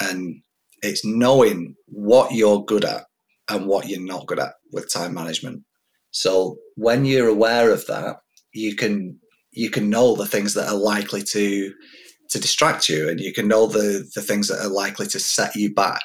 [0.00, 0.42] and
[0.82, 3.04] it's knowing what you're good at
[3.48, 5.62] and what you're not good at with time management.
[6.10, 8.16] So when you're aware of that,
[8.52, 9.18] you can
[9.52, 11.72] you can know the things that are likely to
[12.30, 15.54] to distract you, and you can know the the things that are likely to set
[15.54, 16.02] you back.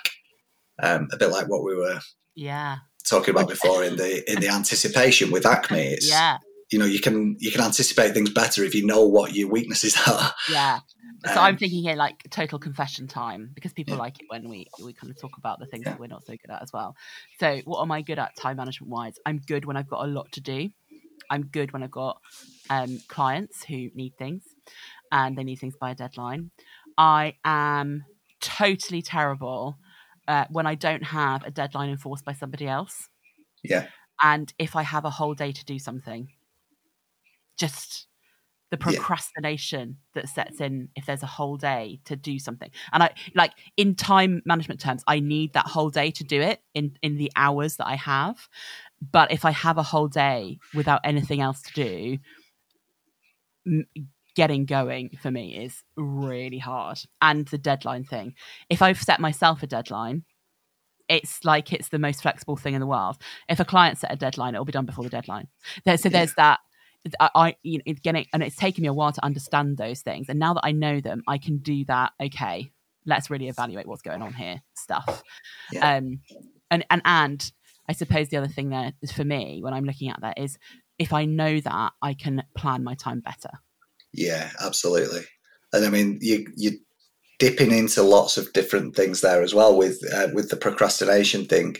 [0.81, 1.99] Um, a bit like what we were
[2.35, 2.77] Yeah.
[3.05, 6.37] Talking about before in the in the anticipation with Acme, it's Yeah.
[6.71, 9.95] you know you can you can anticipate things better if you know what your weaknesses
[10.07, 10.33] are.
[10.49, 10.79] Yeah.
[11.25, 13.99] So Um, I'm thinking here like total confession time because people Yeah.
[14.01, 15.91] like it when we we kind of talk about the things Yeah.
[15.93, 16.95] that we're not so good at as well.
[17.39, 19.15] So what am I good at time management wise?
[19.25, 20.69] I'm good when I've got a lot to do.
[21.29, 22.19] I'm good when I've got
[22.69, 24.43] um, clients who need things
[25.11, 26.51] and they need things by a deadline.
[26.97, 28.03] I am
[28.41, 29.77] totally terrible
[30.27, 33.09] uh, when I don't have a deadline enforced by somebody else.
[33.63, 33.87] Yeah.
[34.21, 36.29] And if I have a whole day to do something,
[37.57, 38.07] just
[38.71, 38.93] the Yeah.
[38.93, 42.71] procrastination that sets in if there's a whole day to do something.
[42.91, 46.61] And I like in time management terms, I need that whole day to do it
[46.73, 48.49] in in the hours that I have.
[49.11, 52.17] But if I have a whole day without anything else to do,
[54.35, 56.99] getting going for me is really hard.
[57.21, 58.33] And the deadline thing.
[58.69, 60.23] If I've set myself a deadline,
[61.09, 63.17] it's like it's the most flexible thing in the world.
[63.49, 65.47] If a client set a deadline, it'll be done before the deadline.
[65.85, 66.19] There, so Yeah.
[66.19, 66.59] there's that.
[67.19, 70.01] I, I you know, it's getting, and it's taken me a while to understand those
[70.01, 70.29] things.
[70.29, 72.13] And now that I know them, I can do that.
[72.21, 72.71] Okay,
[73.05, 74.61] let's really evaluate what's going on here.
[74.75, 75.21] Stuff.
[75.71, 75.97] Yeah.
[75.97, 76.21] Um,
[76.71, 77.51] and and and
[77.89, 80.57] I suppose the other thing there is for me when I'm looking at that is
[80.97, 83.49] if I know that I can plan my time better.
[84.13, 85.23] Yeah, absolutely.
[85.73, 86.71] And I mean, you you
[87.39, 91.75] dipping into lots of different things there as well with uh, with the procrastination thing.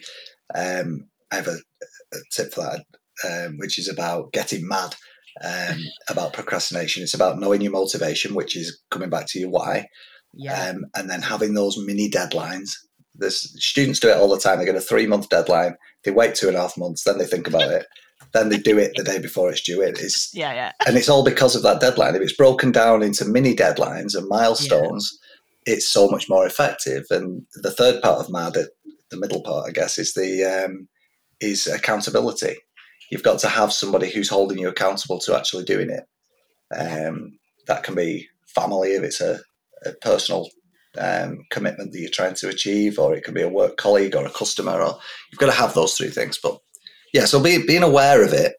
[0.56, 1.58] Um, I have a,
[2.13, 2.86] a tip for that,
[3.48, 4.96] um, which is about getting mad
[5.43, 5.78] um,
[6.10, 7.04] about procrastination.
[7.04, 9.88] It's about knowing your motivation, which is coming back to your why,
[10.34, 10.69] Yeah.
[10.69, 12.72] um, and then having those mini deadlines.
[13.15, 14.58] There's students do it all the time.
[14.58, 15.76] They get a three month deadline.
[16.04, 17.86] They wait two and a half months, then they think about it.
[18.34, 19.82] Then they do it the day before it's due.
[19.82, 20.54] It is yeah.
[20.54, 20.72] Yeah.
[20.88, 22.15] and it's all because of that deadline.
[22.15, 25.19] If it's broken down into mini deadlines and milestones,
[25.65, 27.06] it's so much more effective.
[27.10, 28.58] And the third part of MAD,
[29.10, 30.88] the middle part, I guess, is the um,
[31.39, 32.58] is accountability.
[33.12, 36.06] You've got to have somebody who's holding you accountable to actually doing it.
[36.76, 39.39] Um, that can be family if it's a,
[39.86, 40.50] a personal
[40.98, 44.26] um, commitment that you're trying to achieve, or it can be a work colleague or
[44.26, 44.82] a customer.
[44.82, 44.98] Or
[45.32, 46.39] you've got to have those three things.
[46.41, 46.60] But
[47.13, 48.56] yeah, so being being aware of it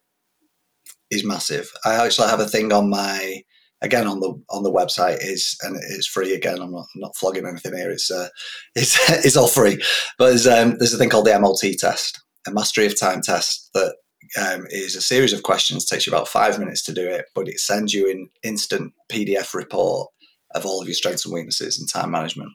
[1.10, 1.70] is massive.
[1.84, 3.42] I actually have a thing on my
[3.82, 6.60] again on the on the website is and it's free again.
[6.60, 7.90] I'm not I'm not flogging anything here.
[7.90, 8.28] It's uh,
[8.74, 9.82] it's it's all free.
[10.18, 13.70] But there's um, there's a thing called the MOT test, a mastery of time test
[13.74, 13.96] that
[14.40, 15.84] um, is a series of questions.
[15.84, 19.54] Takes you about five minutes to do it, but it sends you an instant PDF
[19.54, 20.10] report
[20.54, 22.52] of all of your strengths and weaknesses in time management.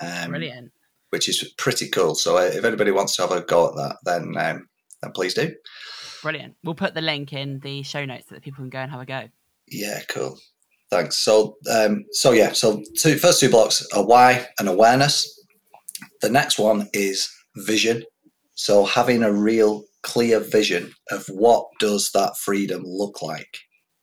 [0.00, 0.72] Um, Brilliant.
[1.10, 2.14] which is pretty cool.
[2.14, 4.68] So uh, if anybody wants to have a go at that, then um,
[5.02, 5.54] then please do.
[6.22, 6.54] Brilliant.
[6.62, 9.00] We'll put the link in the show notes so that people can go and have
[9.00, 9.28] a go.
[9.68, 10.38] Yeah, cool.
[10.90, 11.16] Thanks.
[11.16, 15.40] So, um, so yeah, so two first two blocks are why and awareness.
[16.20, 18.04] The next one is vision.
[18.54, 23.58] So having a real clear vision of what does that freedom look like.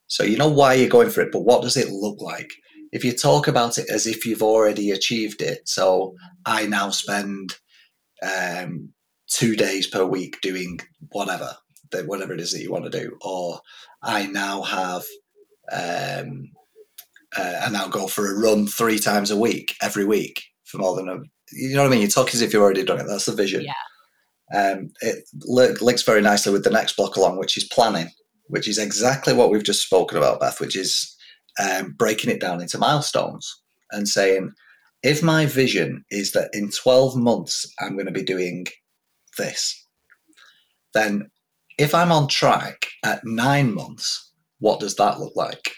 [0.07, 2.49] So you know why you're going for it, but what does it look like?
[2.91, 7.55] If you talk about it as if you've already achieved it, so I now spend
[8.23, 8.91] um,
[9.29, 10.79] two days per week doing
[11.11, 11.55] whatever,
[11.91, 13.59] that whatever it is that you want to do, or
[14.03, 15.03] I now have
[15.71, 16.51] um,
[17.37, 20.95] uh, I now go for a run three times a week, every week for more
[20.95, 21.17] than a.
[21.51, 22.01] You know what I mean?
[22.01, 23.07] You talk as if you've already done it.
[23.07, 23.63] That's the vision.
[23.63, 23.73] Yeah.
[24.53, 28.09] Um, it li- links very nicely with the next block along, which is planning,
[28.47, 31.15] which is exactly what we've just spoken about, Beth, which is
[31.59, 33.61] um, breaking it down into milestones
[33.91, 34.51] and saying,
[35.03, 38.67] if my vision is that in 12 months I'm going to be doing
[39.39, 39.87] this,
[40.93, 41.31] then
[41.79, 45.73] if I'm on track at nine months, what does that look like?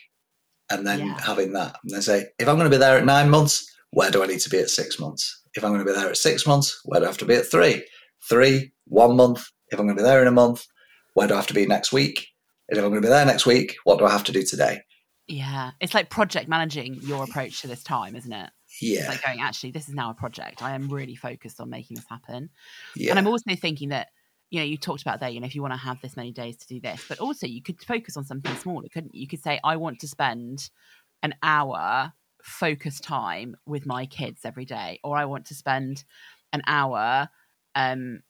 [0.70, 1.22] And then Yeah.
[1.22, 4.12] having that, and then say, if I'm going to be there at nine months, where
[4.12, 5.41] do I need to be at six months?
[5.53, 7.36] If I'm going to be there at six months, where do I have to be
[7.36, 7.86] at three?
[8.30, 9.45] Three, one month.
[9.70, 10.66] If I'm going to be there in a month,
[11.14, 12.28] where do I have to be next week?
[12.70, 14.43] And if I'm going to be there next week, what do I have to do
[14.43, 14.82] today?
[15.28, 15.72] Yeah.
[15.82, 18.49] It's like project managing your approach to this time, isn't it?
[18.98, 20.62] It's Yeah, like going, actually, this is now a project.
[20.62, 22.50] I am really focused on making this happen.
[22.94, 24.10] yeah, And I'm also thinking that,
[24.50, 26.32] you know, you talked about there, you know, if you want to have this many
[26.32, 29.22] days to do this, but also you could focus on something smaller, couldn't you?
[29.22, 30.70] You could say, I want to spend
[31.24, 32.14] an hour
[32.44, 36.04] focused time with my kids every day, or I want to spend
[36.54, 37.30] an hour
[37.76, 38.22] um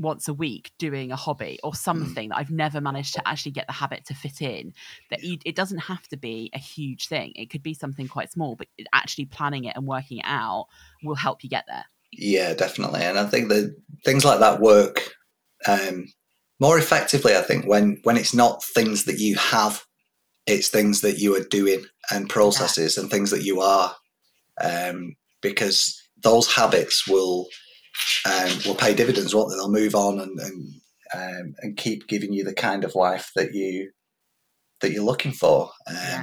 [0.00, 3.66] once a week doing a hobby or something that I've never managed to actually get
[3.66, 4.72] the habit to fit in.
[5.10, 7.32] That you, it doesn't have to be a huge thing.
[7.36, 10.66] It could be something quite small, but actually planning it and working it out
[11.04, 11.84] will help you get there.
[12.12, 13.02] yeah, definitely.
[13.02, 15.14] And I think that things like that work
[15.66, 16.06] um,
[16.58, 17.36] more effectively.
[17.36, 19.84] I think when when it's not things that you have,
[20.46, 23.94] it's things that you are doing and processes and things that you are,
[24.60, 27.46] um, because those habits will
[28.26, 29.56] um, will pay dividends, won't they?
[29.56, 30.74] They'll move on and and,
[31.14, 33.90] um, and keep giving you the kind of life that you
[34.80, 35.70] that you're looking for.
[35.86, 36.22] Um, yeah.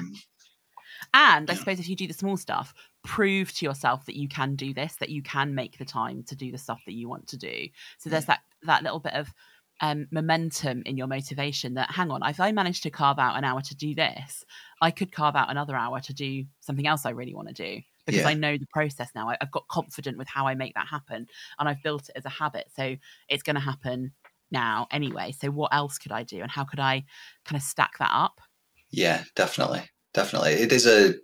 [1.14, 2.74] And I suppose if you do the small stuff,
[3.04, 6.36] prove to yourself that you can do this, that you can make the time to
[6.36, 7.68] do the stuff that you want to do.
[7.98, 9.34] So there's that that little bit of
[9.80, 13.44] um, momentum in your motivation that hang on, if I manage to carve out an
[13.44, 14.44] hour to do this,
[14.82, 17.82] I could carve out another hour to do something else I really want to do
[18.08, 18.30] because yeah.
[18.30, 19.30] I know the process now.
[19.30, 21.28] I, have got confident with how I make that happen
[21.60, 22.72] and I've built it as a habit.
[22.76, 22.96] So
[23.28, 24.14] it's going to happen
[24.50, 25.34] now anyway.
[25.38, 27.04] So what else could I do and how could I
[27.46, 28.40] kind of stack that up?
[28.90, 29.84] Yeah, definitely.
[30.14, 30.54] Definitely.
[30.54, 31.16] It is a,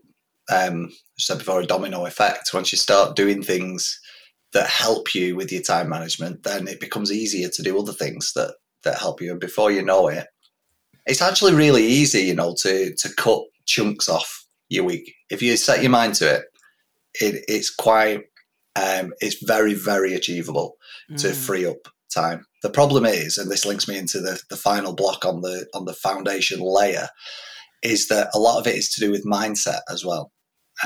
[0.53, 2.53] um, said before, a domino effect.
[2.53, 3.99] Once you start doing things
[4.51, 8.33] that help you with your time management, then it becomes easier to do other things
[8.33, 9.31] that, that help you.
[9.31, 10.27] And before you know it,
[11.05, 15.15] it's actually really easy, you know, to, to cut chunks off your week.
[15.29, 16.43] If you set your mind to it,
[17.15, 18.25] it it's quite,
[18.75, 20.75] um, it's very, very achievable
[21.11, 21.17] mm.
[21.21, 22.45] to free up time.
[22.61, 25.85] The problem is, and this links me into the, the final block on the on
[25.85, 27.09] the foundation layer,
[27.81, 30.31] is that a lot of it is to do with mindset as well.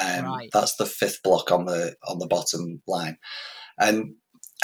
[0.02, 0.50] Um, right.
[0.54, 3.18] That's the fifth block on the on the bottom line,
[3.80, 4.14] and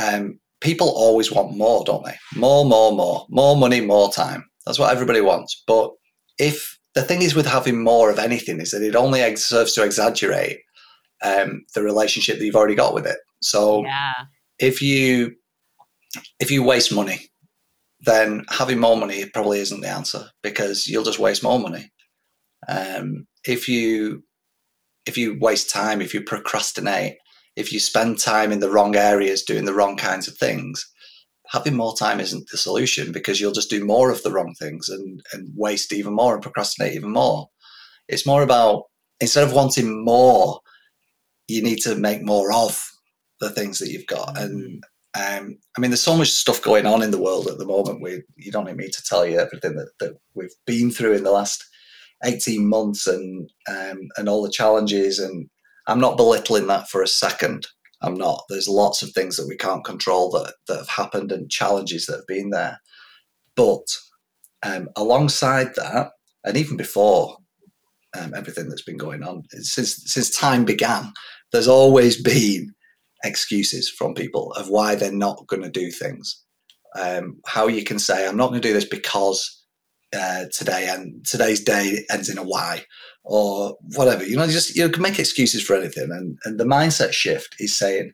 [0.01, 2.15] um, people always want more, don't they?
[2.35, 4.49] More, more, more, more money, more time.
[4.65, 5.61] That's what everybody wants.
[5.67, 5.91] But
[6.39, 9.83] if the thing is with having more of anything is that it only serves to
[9.83, 10.59] exaggerate
[11.23, 13.17] um, the relationship that you've already got with it.
[13.41, 14.13] So yeah.
[14.59, 15.35] if you
[16.39, 17.29] if you waste money,
[18.01, 21.91] then having more money probably isn't the answer because you'll just waste more money.
[22.67, 24.23] Um, if you
[25.05, 27.17] if you waste time, if you procrastinate,
[27.55, 30.89] if you spend time in the wrong areas doing the wrong kinds of things,
[31.49, 34.89] having more time isn't the solution because you'll just do more of the wrong things
[34.89, 37.49] and, and waste even more and procrastinate even more.
[38.07, 38.83] It's more about
[39.19, 40.59] instead of wanting more,
[41.47, 42.89] you need to make more of
[43.39, 44.37] the things that you've got.
[44.37, 44.83] And
[45.15, 48.01] um, I mean, there's so much stuff going on in the world at the moment.
[48.01, 51.23] We you don't need me to tell you everything that, that we've been through in
[51.23, 51.63] the last
[52.23, 55.19] 18 months and um, and all the challenges.
[55.19, 55.49] And
[55.87, 57.67] I'm not belittling that for a second.
[58.01, 58.43] I'm not.
[58.49, 62.17] There's lots of things that we can't control that that have happened and challenges that
[62.17, 62.79] have been there.
[63.55, 63.85] But
[64.63, 66.11] um, alongside that,
[66.43, 67.37] and even before
[68.19, 71.11] um, everything that's been going on since since time began,
[71.51, 72.73] there's always been
[73.23, 76.41] excuses from people of why they're not going to do things.
[76.95, 79.59] Um, how you can say, "I'm not going to do this because."
[80.13, 82.85] uh, today and today's day ends in a Y
[83.23, 84.23] or whatever.
[84.23, 86.11] You know, just you can make excuses for anything.
[86.11, 88.13] And, and the mindset shift is saying,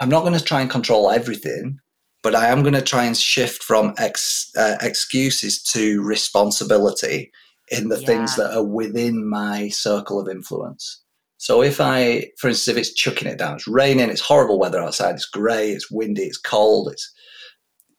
[0.00, 1.78] I'm not going to try and control everything,
[2.22, 7.32] but I am going to try and shift from ex, uh, excuses to responsibility
[7.68, 8.06] in the yeah.
[8.06, 11.02] things that are within my circle of influence.
[11.38, 14.80] So if I, for instance, if it's chucking it down, it's raining, it's horrible weather
[14.80, 17.12] outside, it's grey, it's windy, it's cold, it's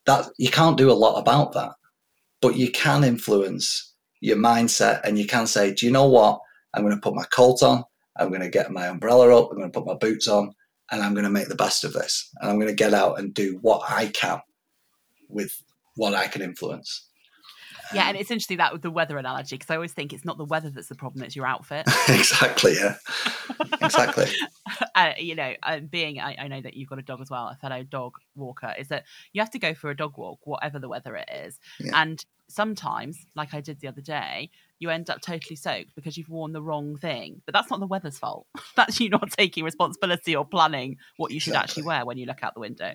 [0.06, 1.74] that you can't do a lot about that
[2.42, 6.40] but you can influence your mindset and you can say, do you know what?
[6.74, 7.84] I'm going to put my coat on.
[8.18, 9.50] I'm going to get my umbrella up.
[9.52, 10.54] I'm going to put my boots on
[10.92, 12.30] and I'm going to make the best of this.
[12.40, 14.40] And I'm going to get out and do what I can
[15.30, 15.52] with
[15.96, 17.07] what I can influence.
[17.94, 20.38] Yeah, and it's interesting that with the weather analogy because I always think it's not
[20.38, 21.86] the weather that's the problem; it's your outfit.
[22.10, 22.74] exactly.
[22.74, 22.96] Yeah.
[23.82, 24.28] exactly.
[24.96, 25.54] uh, you know,
[25.90, 28.74] being I, I, know that you've got a dog as well, a fellow dog walker,
[28.78, 31.60] is that you have to go for a dog walk, whatever the weather it is,
[31.80, 32.02] yeah.
[32.02, 36.30] and sometimes, like I did the other day, you end up totally soaked because you've
[36.30, 37.42] worn the wrong thing.
[37.46, 38.48] But that's not the weather's fault.
[38.76, 42.44] That's you not taking responsibility or planning what you should actually wear when you look
[42.44, 42.94] out the window.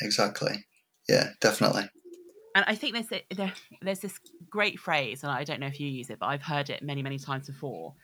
[0.00, 0.64] Exactly.
[1.08, 1.88] Yeah, definitely
[2.54, 3.52] and I think there's there,
[3.82, 6.70] there's this great phrase, and I don't know if you use it, but I've heard
[6.70, 7.94] it many many times before.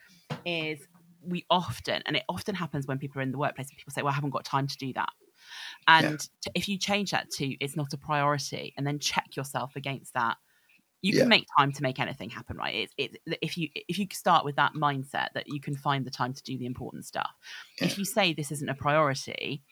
[0.45, 0.87] Is
[1.23, 4.01] we often, and it often happens when people are in the workplace, and people say,
[4.01, 5.09] "Well, I haven't got time to do that."
[5.87, 6.51] And yeah.
[6.55, 10.37] if you change that to "It's not a priority," and then check yourself against that,
[11.01, 12.75] you can make time to make anything happen, right?
[12.75, 16.11] It's it, if you if you start with that mindset that you can find the
[16.11, 17.31] time to do the important stuff.
[17.79, 17.87] Yeah.
[17.87, 19.63] If you say this isn't a priority,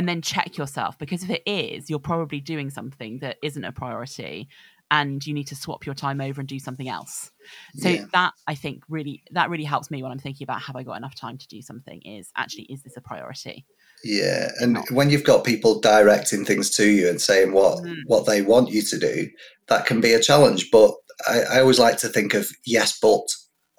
[0.00, 3.70] and then check yourself because if it is, you're probably doing something that isn't a
[3.70, 4.48] priority
[4.90, 7.30] and you need to swap your time over and do something else.
[7.76, 8.06] So yeah.
[8.14, 10.96] that I think really that really helps me when I'm thinking about have I got
[10.96, 13.66] enough time to do something is actually is this a priority?
[14.02, 17.96] Yeah, and when you've got people directing things to you and saying what mm.
[18.06, 19.28] what they want you to do,
[19.68, 20.70] that can be a challenge.
[20.72, 20.94] But
[21.28, 23.28] I, I always like to think of yes, but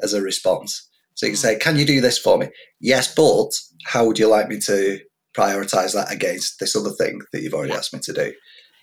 [0.03, 0.87] as a response.
[1.15, 1.41] So you can mm.
[1.41, 2.49] say, "Can you do this for me?"
[2.79, 3.49] Yes, but
[3.85, 4.99] how would you like me to
[5.35, 7.77] prioritize that against this other thing that you've already yeah.
[7.77, 8.33] asked me to do.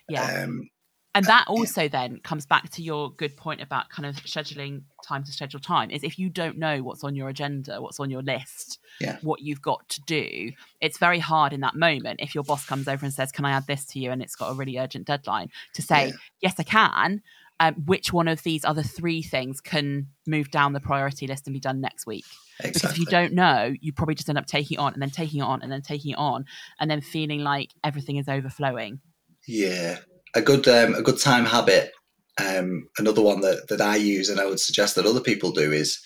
[0.09, 0.43] Yeah.
[0.43, 0.69] Um,
[1.15, 5.23] and that also then comes back to your good point about kind of scheduling time
[5.23, 8.21] to schedule time is if you don't know what's on your agenda what's on your
[8.21, 9.17] list Yeah.
[9.21, 12.87] what you've got to do it's very hard in that moment if your boss comes
[12.87, 15.07] over and says can i add this to you and it's got a really urgent
[15.07, 16.13] deadline to say Yeah.
[16.41, 17.21] yes i can
[17.61, 21.53] um, which one of these other three things can move down the priority list and
[21.53, 22.25] be done next week
[22.61, 25.09] because if you don't know you probably just end up taking it on and then
[25.09, 26.45] taking it on and then taking it on
[26.79, 28.99] and then feeling like everything is overflowing
[29.47, 29.97] Yeah,
[30.35, 31.91] a good um, a good time habit.
[32.39, 35.71] Um, another one that that I use and I would suggest that other people do
[35.71, 35.99] is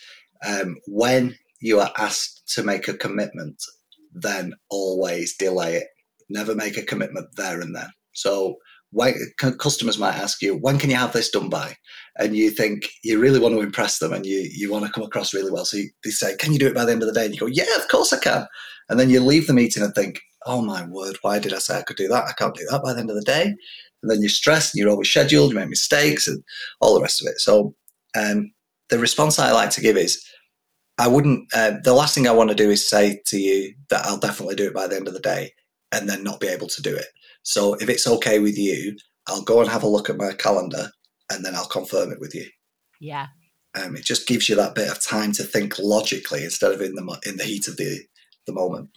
[0.46, 3.64] um, when you are asked to make a commitment,
[4.14, 5.88] then always delay it.
[6.30, 7.90] Never make a commitment there and then.
[8.14, 8.58] So
[9.38, 11.76] cu- customers might ask you, when can you have this done by?
[12.18, 15.04] And you think you really want to impress them and you, you want to come
[15.04, 15.66] across really well.
[15.66, 17.26] So you, they say, can you do it by the end of the day?
[17.26, 18.46] And you go, yeah, of course I can.
[18.90, 21.78] And then you leave the meeting and think, oh my word, why did I say
[21.78, 22.26] I could do that?
[22.26, 23.56] I can't do that by the end of the day.
[24.02, 26.44] And then you're stressed and you're always scheduled you make mistakes and
[26.82, 27.40] all the rest of it.
[27.40, 27.74] So
[28.16, 28.52] um,
[28.90, 30.24] the response I like to give is,
[31.00, 34.06] I wouldn't, uh, the last thing I want to do is say to you that
[34.06, 35.52] I'll definitely do it by the end of the day
[35.92, 37.08] and then not be able to do it.
[37.44, 40.90] So if it's okay with you, I'll go and have a look at my calendar
[41.32, 42.46] and then I'll confirm it with you.
[43.00, 43.28] yeah
[43.76, 46.96] Um, it just gives you that bit of time to think logically instead of in
[46.96, 48.00] the in the heat of the
[48.48, 48.90] the moment.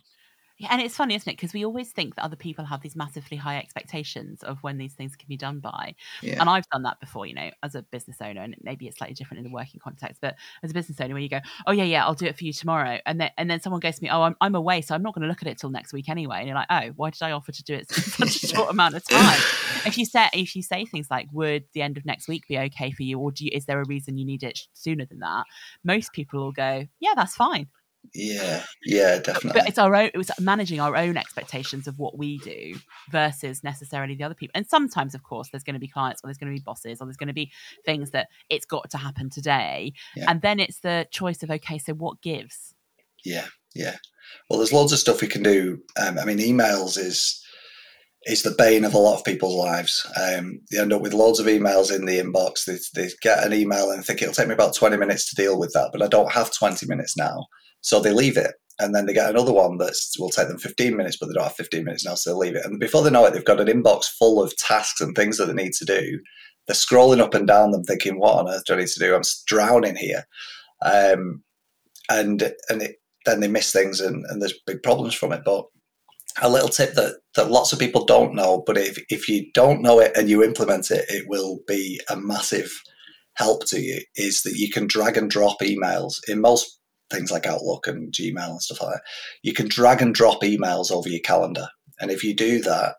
[0.59, 1.37] Yeah, and it's funny, isn't it?
[1.37, 4.95] Because we always think that other people have these massively high expectations of when these
[4.95, 5.95] things can be done by.
[6.23, 8.97] Yeah, And I've done that before, you know, as a business owner, and maybe it's
[8.97, 10.23] slightly different in the working context.
[10.23, 12.45] But as a business owner, when you go, "Oh yeah, yeah, I'll do it for
[12.45, 14.95] you tomorrow," and then and then someone goes to me, "Oh, I'm, I'm away, so
[14.95, 16.91] I'm not going to look at it till next week anyway," and you're like, "Oh,
[16.97, 19.41] why did I offer to do it in such a short amount of time?"
[19.85, 22.59] If you say if you say things like, "Would the end of next week be
[22.59, 25.19] okay for you?" or "Do you, is there a reason you need it sooner than
[25.19, 25.45] that?"
[25.85, 27.69] Most people will go, "Yeah, that's fine."
[28.15, 29.61] Yeah, yeah, definitely.
[29.61, 32.75] but it's our own it was managing our own expectations of what we do
[33.11, 36.29] versus necessarily the other people and sometimes of course there's going to be clients or
[36.29, 37.51] there's going to be bosses or there's going to be
[37.85, 40.27] things that it's got to happen today Yeah.
[40.29, 42.75] and then it's the choice of okay so what gives
[43.25, 43.97] Yeah, yeah.
[44.49, 45.79] Well, there's loads of stuff we can do.
[46.01, 47.43] Um, I mean, emails is
[48.25, 50.05] is the bane of a lot of people's lives.
[50.21, 52.65] Um, they end up with loads of emails in the inbox.
[52.65, 55.57] They, they get an email and think it'll take me about 20 minutes to deal
[55.59, 57.47] with that, but I don't have 20 minutes now.
[57.87, 58.53] So they leave it.
[58.81, 61.45] And then they get another one that will take them 15 minutes, but they don't
[61.45, 62.67] have 15 minutes now, so they leave it.
[62.67, 65.47] And before they know it, they've got an inbox full of tasks and things that
[65.47, 66.19] they need to do.
[66.67, 69.15] They're scrolling up and down them, thinking, "What on earth do I need to do?
[69.15, 70.25] I'm drowning here."
[70.85, 71.45] Um,
[72.11, 75.43] and and it, then they miss things and, and there's big problems from it.
[75.45, 75.65] But
[76.43, 79.81] a little tip that, that lots of people don't know, but if, if you don't
[79.81, 82.83] know it and you implement it, it will be a massive
[83.35, 86.76] help to you, is that you can drag and drop emails in most
[87.11, 89.03] things like Outlook and Gmail and stuff like that.
[89.43, 91.69] You can drag and drop emails over your calendar.
[92.01, 92.97] And if you do that,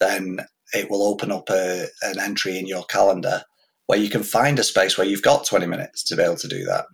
[0.00, 0.40] then
[0.74, 3.42] it will open up a, an entry in your calendar
[3.86, 6.48] where you can find a space where you've got 20 minutes to be able to
[6.48, 6.84] do that.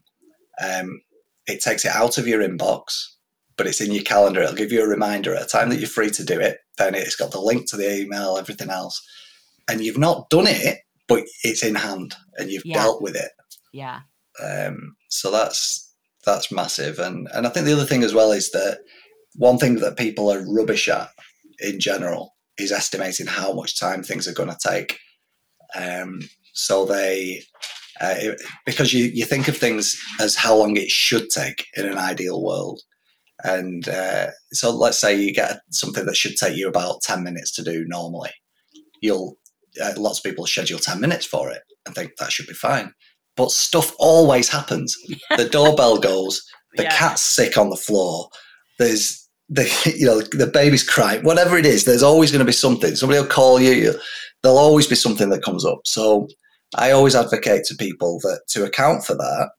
[0.63, 1.01] Um,
[1.47, 3.07] it takes it out of your inbox,
[3.57, 4.43] but it's in your calendar.
[4.43, 6.59] It'll give you a reminder at a time that you're free to do it.
[6.79, 9.03] Then it's got the link to the email, everything else.
[9.69, 12.75] And you've not done it, but it's in hand and you've Yeah.
[12.83, 13.31] dealt with it.
[13.73, 14.01] yeah
[14.43, 15.92] Um, so that's
[16.25, 16.99] that's massive.
[16.99, 18.81] And and I think the other thing as well is that
[19.35, 21.09] one thing that people are rubbish at
[21.61, 24.99] in general is estimating how much time things are going to take.
[25.75, 26.21] Um,
[26.53, 27.43] so they
[28.01, 31.87] uh, it- because you, you think of things as how long it should take in
[31.87, 32.81] an ideal world.
[33.45, 37.51] And uh, so let's say you get something that should take you about 10 minutes
[37.53, 38.31] to do normally.
[39.01, 39.37] You'll,
[39.83, 42.93] uh, lots of people schedule 10 minutes for it and think that should be fine.
[43.37, 44.97] But stuff always happens.
[45.37, 46.43] The doorbell goes,
[46.77, 46.97] the Yeah.
[46.97, 48.29] cat's sick on the floor.
[48.79, 49.65] There's the
[49.97, 51.23] you know the baby's crying.
[51.25, 52.95] Whatever it is, there's always going to be something.
[52.95, 53.95] Somebody will call you.
[54.43, 55.81] There'll always be something that comes up.
[55.87, 56.29] So
[56.77, 59.51] I always advocate to people that to account for that,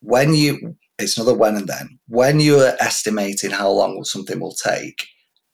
[0.00, 4.54] when you it's another when and then when you are estimating how long something will
[4.54, 5.06] take,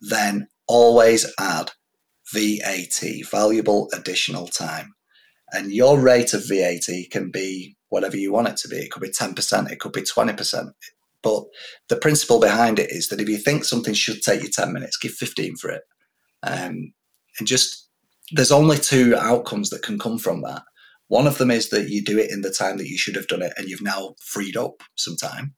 [0.03, 1.71] then always add
[2.33, 4.95] VAT, valuable additional time.
[5.53, 8.77] And your rate of VAT can be whatever you want it to be.
[8.77, 10.73] It could be 10%, it could be 20%.
[11.23, 11.45] But
[11.89, 14.97] the principle behind it is that if you think something should take you 10 minutes,
[14.97, 15.83] give 15 for it.
[16.43, 16.93] Um,
[17.39, 17.89] and just,
[18.33, 20.63] there's only two outcomes that can come from that.
[21.09, 23.27] One of them is that you do it in the time that you should have
[23.27, 25.55] done it and you've now freed up some time,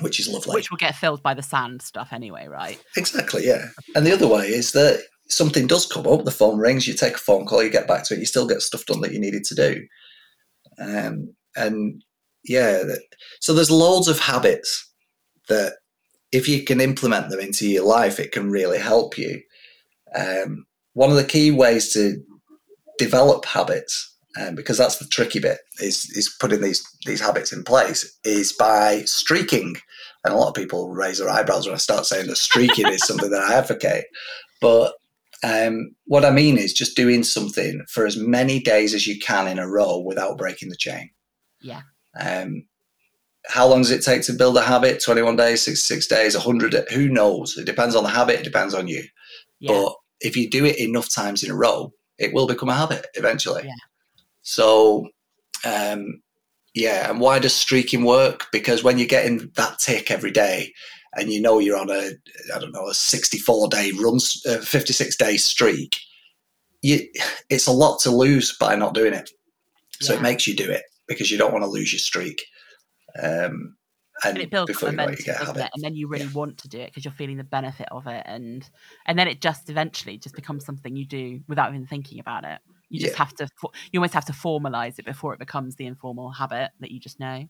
[0.00, 0.56] which is lovely.
[0.56, 3.68] which will get filled by the sand stuff anyway right Exactly, yeah.
[3.94, 7.14] And the other way is that something does come up, the phone rings, you take
[7.14, 9.20] a phone call, you get back to it, you still get stuff done that you
[9.20, 9.86] needed to do.
[10.78, 12.02] Um, and
[12.44, 12.82] yeah,
[13.40, 14.90] so there's loads of habits
[15.48, 15.74] that
[16.32, 19.40] if you can implement them into your life, it can really help you.
[20.14, 22.22] Um, one of the key ways to
[22.98, 27.64] develop habits, um, because that's the tricky bit is is putting these these habits in
[27.64, 29.76] place is by streaking.
[30.24, 33.04] And a lot of people raise their eyebrows when I start saying that streaking is
[33.04, 34.04] something that I advocate.
[34.60, 34.94] But
[35.42, 39.48] um, what I mean is just doing something for as many days as you can
[39.48, 41.10] in a row without breaking the chain.
[41.60, 41.82] Yeah.
[42.18, 42.66] Um,
[43.48, 45.02] how long does it take to build a habit?
[45.02, 46.88] 21 days, six, six days, 100?
[46.92, 47.56] Who knows?
[47.58, 49.02] It depends on the habit, it depends on you.
[49.58, 49.72] Yeah.
[49.72, 53.06] But if you do it enough times in a row, it will become a habit
[53.14, 53.64] eventually.
[53.64, 53.72] Yeah.
[54.42, 55.08] So,
[55.64, 56.22] um,
[56.74, 57.10] yeah.
[57.10, 58.46] And why does streaking work?
[58.52, 60.72] Because when you're getting that tick every day
[61.14, 62.10] and you know you're on a,
[62.54, 65.96] I don't know, a 64 day run, uh, 56 day streak,
[66.80, 67.06] you,
[67.48, 69.30] it's a lot to lose by not doing it.
[70.00, 70.18] So Yeah.
[70.18, 72.42] it makes you do it because you don't want to lose your streak.
[73.22, 73.76] Um,
[74.24, 75.64] and, and it builds before you know it, you get doesn't habit.
[75.66, 75.70] it?
[75.74, 78.22] And then you really want to do it because you're feeling the benefit of it,
[78.26, 78.68] and
[79.06, 82.58] and then it just eventually just becomes something you do without even thinking about it.
[82.88, 83.18] You just Yeah.
[83.18, 83.48] have to,
[83.90, 87.18] you almost have to formalize it before it becomes the informal habit that you just
[87.18, 87.48] know.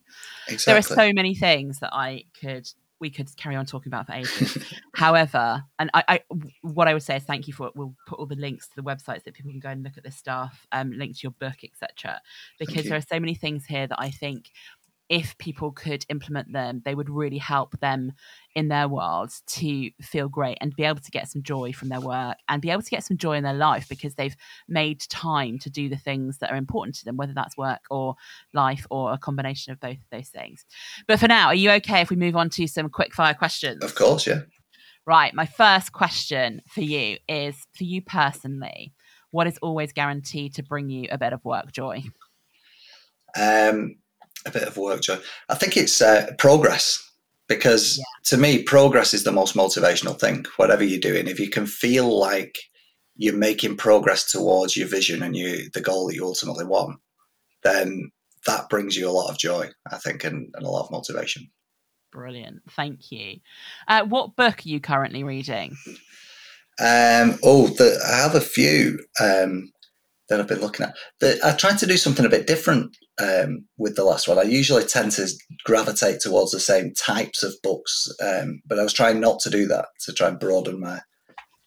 [0.48, 0.64] Exactly.
[0.66, 2.68] There are so many things that I could
[3.02, 4.56] we could carry on talking about for ages.
[4.94, 6.20] However, and I, I
[6.62, 7.72] what I would say is thank you for it.
[7.74, 10.04] We'll put all the links to the websites that people can go and look at
[10.04, 12.20] this stuff, um, links to your book, etc.
[12.58, 12.90] Because you.
[12.90, 14.52] there are so many things here that I think
[15.12, 18.12] if people could implement them, they would really help them
[18.54, 22.00] in their world to feel great and be able to get some joy from their
[22.00, 24.34] work and be able to get some joy in their life because they've
[24.68, 28.14] made time to do the things that are important to them, whether that's work or
[28.54, 30.64] life or a combination of both of those things.
[31.06, 33.84] But for now, are you okay if we move on to some quick fire questions?
[33.84, 34.40] of course, yeah.
[35.04, 35.34] Right.
[35.34, 38.94] My first question for you is for you personally,
[39.30, 42.02] what is always guaranteed to bring you a bit of work joy?
[43.38, 43.96] Um,
[44.46, 45.18] a bit of work joy.
[45.48, 47.08] I think it's uh, progress
[47.48, 48.04] because Yeah.
[48.24, 50.46] to me, progress is the most motivational thing.
[50.56, 52.58] Whatever you're doing, if you can feel like
[53.16, 56.98] you're making progress towards your vision and you the goal that you ultimately want,
[57.62, 58.10] then
[58.46, 61.50] that brings you a lot of joy, I think, and, and a lot of motivation.
[62.10, 62.60] Brilliant.
[62.70, 63.40] Thank you.
[63.88, 65.76] Uh, what book are you currently reading?
[66.80, 69.71] Um, oh, the, I have a few um,
[70.32, 70.94] that I've been looking at.
[71.20, 74.38] The, I tried to do something a bit different um, with the last one.
[74.38, 75.28] I usually tend to
[75.64, 79.66] gravitate towards the same types of books, um, but I was trying not to do
[79.66, 81.00] that to try and broaden my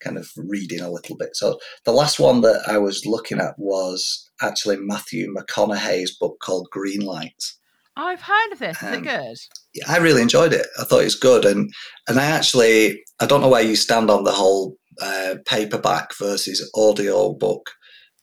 [0.01, 1.35] kind of reading a little bit.
[1.35, 6.67] So the last one that I was looking at was actually Matthew McConaughey's book called
[6.71, 7.57] Green Lights.
[7.97, 8.77] I've heard of this.
[8.83, 9.37] Is it Um, good?
[9.73, 10.67] Yeah, I really enjoyed it.
[10.79, 11.73] I thought it was good, and
[12.07, 16.69] and I actually I don't know where you stand on the whole uh, paperback versus
[16.75, 17.71] audio book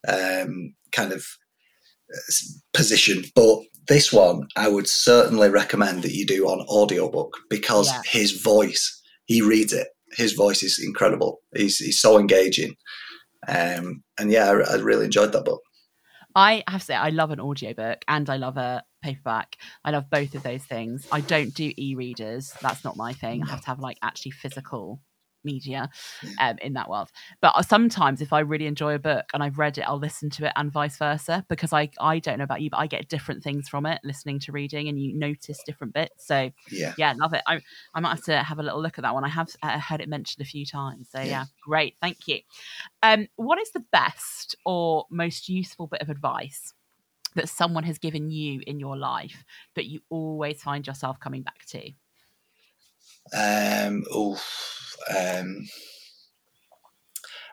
[0.09, 1.27] um, kind of
[2.13, 2.33] uh,
[2.73, 8.03] position, but this one I would certainly recommend that you do on audiobook because Yeah.
[8.05, 9.89] his voice, he reads it.
[10.13, 11.41] His voice is incredible.
[11.57, 12.77] He's he's so engaging,
[13.49, 15.63] um, and yeah, I, I really enjoyed that book.
[16.35, 19.57] I have to say, I love an audiobook and I love a paperback.
[19.85, 21.07] I love both of those things.
[21.13, 22.55] I don't do e readers.
[22.63, 23.43] That's not my thing.
[23.43, 25.01] I have to have like actually physical
[25.45, 25.91] media
[26.39, 27.11] um, in that world.
[27.41, 30.31] But uh, sometimes if I really enjoy a book and I've read it, I'll listen
[30.31, 33.09] to it and vice versa because I, I don't know about you, but I get
[33.09, 36.27] different things from it listening to reading and you notice different bits.
[36.27, 37.43] So Yeah, yeah, love it.
[37.47, 37.61] I,
[37.95, 39.25] I might have to have a little look at that one.
[39.25, 41.09] I have uh, heard it mentioned a few times.
[41.11, 41.45] So yeah, Yeah.
[41.63, 41.97] great.
[42.01, 42.41] Thank you.
[43.03, 46.75] Um, what is the best or most useful bit of advice
[47.35, 51.65] that someone has given you in your life that you always find yourself coming back
[51.67, 51.93] to?
[53.33, 55.67] Um, oof, um,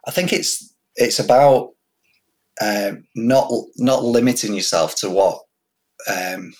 [0.08, 1.72] I think it's it's about
[2.62, 5.40] um, not not limiting yourself to what
[6.08, 6.54] um,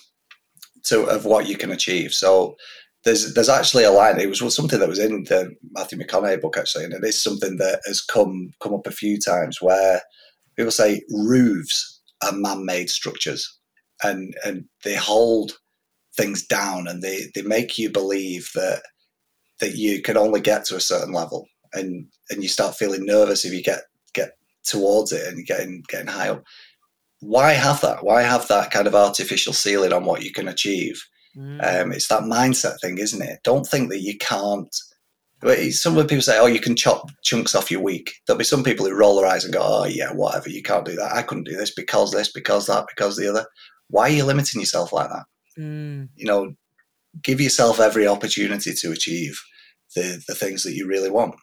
[0.86, 2.14] to of what you can achieve.
[2.14, 2.56] So
[3.04, 4.20] there's there's actually a line.
[4.20, 7.58] It was something that was in the Matthew McConaughey book actually, and it is something
[7.58, 10.02] that has come come up a few times where
[10.56, 13.58] people say roofs are man-made structures,
[14.04, 15.58] and and they hold
[16.18, 18.82] things down and they they make you believe that
[19.60, 23.46] that you can only get to a certain level and and you start feeling nervous
[23.46, 23.82] if you get
[24.14, 24.32] get
[24.64, 26.44] towards it and you're getting getting high up.
[27.22, 28.04] Why have that?
[28.04, 31.02] Why have that kind of artificial ceiling on what you can achieve?
[31.38, 31.84] Mm.
[31.84, 33.40] um, it's that mindset thing isn't it?
[33.44, 34.76] Don't think that you can't
[35.72, 38.14] some people say oh you can chop chunks off your week.
[38.26, 40.86] There'll be some people who roll their eyes and go oh yeah whatever you can't
[40.86, 41.14] do that.
[41.14, 43.46] I couldn't do this because this because that because the other.
[43.90, 45.26] Why are you limiting yourself like that?
[45.58, 46.10] Mm.
[46.16, 46.54] you know,
[47.24, 49.40] give yourself every opportunity to achieve
[49.96, 51.36] the the things that you really want.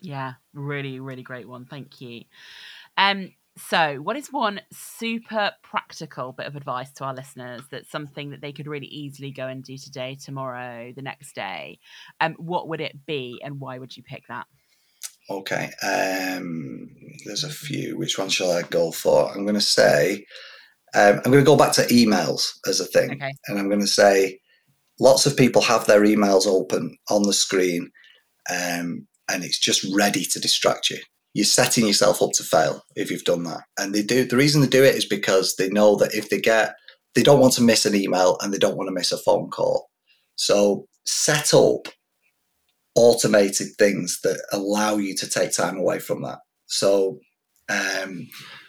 [0.00, 1.64] Yeah, really, really great one.
[1.64, 2.24] Thank you.
[2.96, 8.30] Um, so what is one super practical bit of advice to our listeners that's something
[8.30, 11.78] that they could really easily go and do today, tomorrow, the next day?
[12.20, 14.46] Um, what would it be and why would you pick that?
[15.30, 15.70] Okay.
[15.82, 16.90] Um,
[17.24, 17.96] there's a few.
[17.96, 19.32] Which one shall I go for?
[19.32, 20.26] I'm going to say,
[20.94, 23.12] um, I'm going to go back to emails as a thing.
[23.12, 23.32] Okay.
[23.46, 24.40] And I'm going to say,
[24.98, 27.90] lots of people have their emails open on the screen
[28.50, 30.98] um, and it's just ready to distract you.
[31.34, 33.62] You're setting yourself up to fail if you've done that.
[33.78, 36.40] And they do the reason they do it is because they know that if they
[36.40, 36.74] get
[37.14, 39.50] they don't want to miss an email and they don't want to miss a phone
[39.50, 39.88] call.
[40.36, 41.88] So set up
[42.94, 46.38] automated things that allow you to take time away from that.
[46.66, 47.18] So
[47.68, 48.28] um,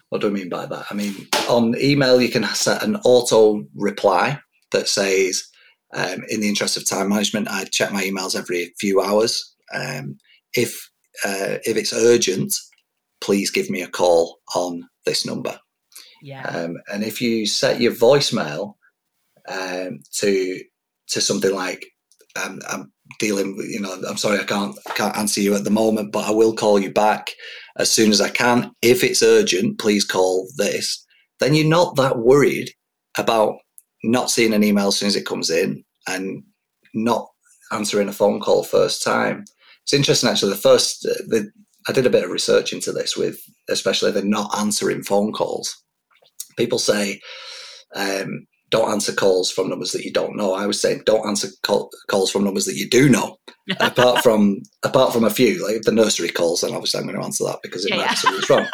[0.10, 0.86] what do I mean by that?
[0.90, 4.40] I mean on email you can set an auto reply
[4.72, 5.48] that says
[5.94, 9.56] um, in the interest of time management, I check my emails every few hours.
[9.74, 10.18] Um,
[10.54, 10.90] if
[11.26, 12.56] uh, if it's urgent,
[13.22, 15.60] please give me a call on this number.
[16.22, 16.44] Yeah.
[16.44, 18.76] Um, and if you set your voicemail
[19.48, 20.62] um, to
[21.10, 21.86] to something like
[22.36, 25.70] um, I'm dealing with, you know, I'm sorry I can't can't answer you at the
[25.70, 27.32] moment, but I will call you back
[27.78, 28.72] as soon as I can.
[28.82, 31.04] If it's urgent, please call this.
[31.40, 32.72] Then you're not that worried
[33.18, 33.56] about
[34.04, 36.44] not seeing an email as soon as it comes in and
[36.94, 37.28] not
[37.72, 39.44] answering a phone call first time.
[39.84, 40.52] It's interesting actually.
[40.54, 41.52] The first, the,
[41.88, 43.40] I did a bit of research into this with,
[43.70, 45.76] especially the not answering phone calls.
[46.58, 47.22] People say,
[47.96, 50.54] um, don't answer calls from numbers that you don't know.
[50.54, 53.38] I was saying don't answer call, calls from numbers that you do know.
[53.80, 57.24] apart from apart from a few, like the nursery calls, then obviously I'm going to
[57.24, 58.56] answer that because it Yeah, might yeah.
[58.56, 58.68] wrong.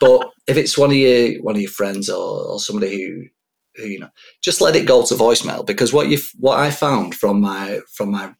[0.00, 3.24] But if it's one of your one of your friends or, or somebody who
[3.78, 4.10] you know,
[4.42, 8.10] just let it go to voicemail because what you what I found from my from
[8.10, 8.34] my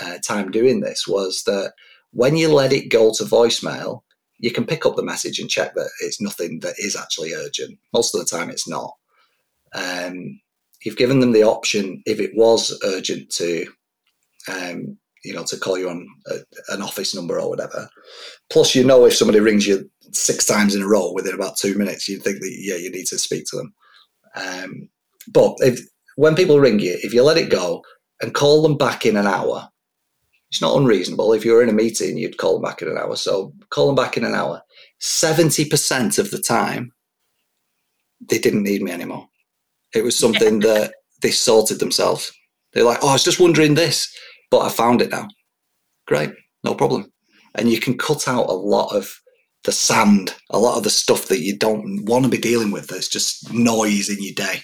[0.00, 1.72] uh, time doing this was that
[2.12, 4.02] when you let it go to voicemail,
[4.38, 7.78] you can pick up the message and check that it's nothing that is actually urgent.
[7.92, 8.94] Most of the time, it's not.
[9.74, 10.40] Um,
[10.84, 13.66] you've given them the option if it was urgent to,
[14.48, 16.36] um, you know, to call you on a,
[16.68, 17.88] an office number or whatever.
[18.48, 21.76] Plus, you know, if somebody rings you six times in a row within about two
[21.76, 23.74] minutes, you think that yeah, you need to speak to them.
[24.38, 24.88] Um,
[25.32, 25.80] but if
[26.16, 27.82] when people ring you, if you let it go
[28.20, 29.68] and call them back in an hour,
[30.50, 31.32] it's not unreasonable.
[31.32, 33.16] If you were in a meeting, you'd call them back in an hour.
[33.16, 34.62] So call them back in an hour.
[34.98, 36.92] Seventy percent of the time,
[38.28, 39.28] they didn't need me anymore.
[39.94, 42.32] It was something that they sorted themselves.
[42.72, 44.12] They're like, "Oh, I was just wondering this,
[44.50, 45.28] but I found it now."
[46.06, 46.30] Great,
[46.64, 47.12] no problem.
[47.54, 49.20] And you can cut out a lot of
[49.64, 52.86] the sand, a lot of the stuff that you don't want to be dealing with.
[52.88, 54.60] That's just noise in your day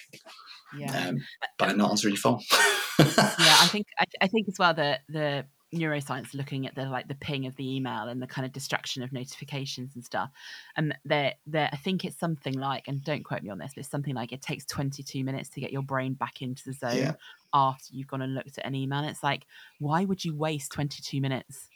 [0.77, 1.09] Yeah.
[1.09, 1.17] um,
[1.59, 2.39] by not answering your phone.
[2.99, 7.09] yeah, I think I, I think as well the the neuroscience looking at the like
[7.09, 10.29] the ping of the email and the kind of distraction of notifications and stuff,
[10.77, 13.81] and there there I think it's something like and don't quote me on this, but
[13.81, 16.73] it's something like it takes twenty two minutes to get your brain back into the
[16.73, 17.11] zone Yeah.
[17.53, 19.03] after you've gone and looked at an email.
[19.03, 19.45] It's like
[19.79, 21.67] why would you waste twenty two minutes?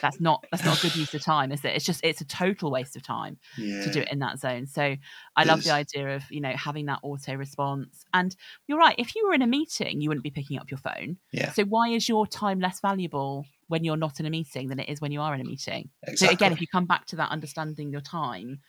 [0.00, 1.74] That's not that's not a good use of time, is it?
[1.74, 3.82] It's just it's a total waste of time yeah.
[3.82, 4.66] to do it in that zone.
[4.66, 4.96] So
[5.36, 8.04] I love the idea of, you know, having that auto response.
[8.14, 8.34] And
[8.66, 11.18] you're right, if you were in a meeting, you wouldn't be picking up your phone.
[11.32, 11.52] Yeah.
[11.52, 14.88] So why is your time less valuable when you're not in a meeting than it
[14.88, 15.90] is when you are in a meeting?
[16.02, 16.26] Exactly.
[16.28, 18.60] So again, if you come back to that understanding your time,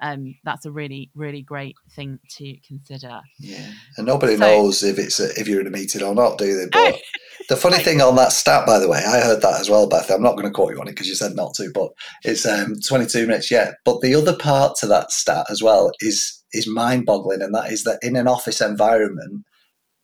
[0.00, 3.20] um, that's a really, really great thing to consider.
[3.38, 6.38] Yeah, and nobody So- knows if it's a, if you're in a meeting or not,
[6.38, 6.66] do they?
[6.72, 7.00] But
[7.48, 10.10] the funny thing on that stat, by the way, I heard that as well, Beth.
[10.10, 11.90] I'm not going to quote you on it because you said not to, but
[12.24, 13.74] it's um, 22 minutes yet.
[13.84, 17.84] But the other part to that stat as well is is mind-boggling, and that is
[17.84, 19.44] that in an office environment,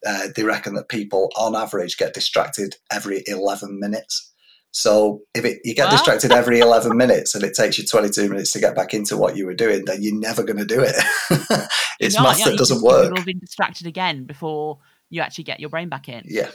[0.06, 4.32] uh, they reckon that people on average get distracted every 11 minutes.
[4.76, 8.52] So if it, you get distracted every 11 minutes and it takes you 22 minutes
[8.52, 10.94] to get back into what you were doing, then you're never going to do it.
[11.98, 13.08] it's You're not, math yeah, that you doesn't work.
[13.08, 16.24] you all been distracted again before you actually get your brain back in.
[16.26, 16.50] Yeah.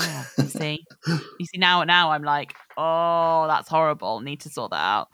[0.00, 1.84] Oh, you see, you see now.
[1.84, 4.20] Now I'm like, oh, that's horrible.
[4.20, 5.08] Need to sort that out.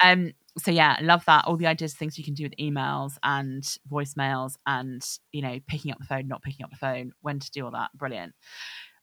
[0.00, 0.32] Um.
[0.58, 1.44] So yeah, I love that.
[1.44, 5.90] All the ideas, things you can do with emails and voicemails, and you know, picking
[5.90, 7.90] up the phone, not picking up the phone, when to do all that.
[7.94, 8.32] Brilliant.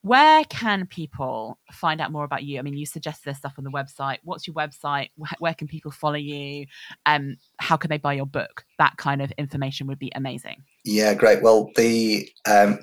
[0.03, 2.59] Where can people find out more about you?
[2.59, 4.17] I mean, you suggested there's stuff on the website.
[4.23, 5.11] What's your website?
[5.39, 6.65] Where can people follow you?
[7.05, 8.65] Um, how can they buy your book?
[8.79, 10.61] That kind of information would be amazing.
[10.83, 11.41] Yeah, great.
[11.41, 12.79] Well, the um,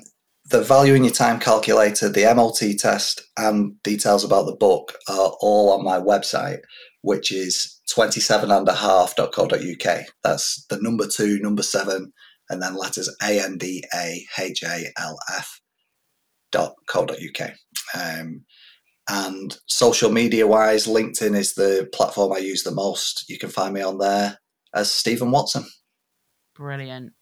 [0.49, 5.37] the value in your time calculator, the MOT test, and details about the book are
[5.41, 6.61] all on my website,
[7.01, 10.05] which is 27andahalf.co.uk.
[10.23, 12.13] That's the number two, number seven,
[12.49, 15.61] and then letters A N D A H A L F
[16.51, 17.51] dot co.uk.
[17.95, 18.43] Um,
[19.09, 23.25] and social media wise, LinkedIn is the platform I use the most.
[23.29, 24.37] You can find me on there
[24.73, 25.65] as Stephen Watson.
[26.55, 27.13] Brilliant.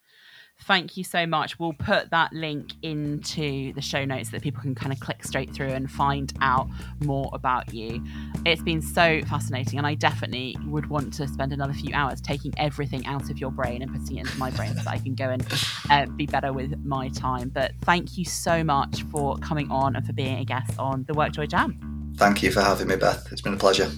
[0.69, 1.57] Thank you so much.
[1.57, 5.23] We'll put that link into the show notes so that people can kind of click
[5.23, 8.05] straight through and find out more about you.
[8.45, 12.53] It's been so fascinating, and I definitely would want to spend another few hours taking
[12.57, 15.15] everything out of your brain and putting it into my brain so that I can
[15.15, 15.43] go and
[15.89, 17.49] uh, be better with my time.
[17.49, 21.13] But thank you so much for coming on and for being a guest on the
[21.13, 22.13] Workjoy Jam.
[22.17, 23.27] Thank you for having me, Beth.
[23.31, 23.89] It's been a pleasure.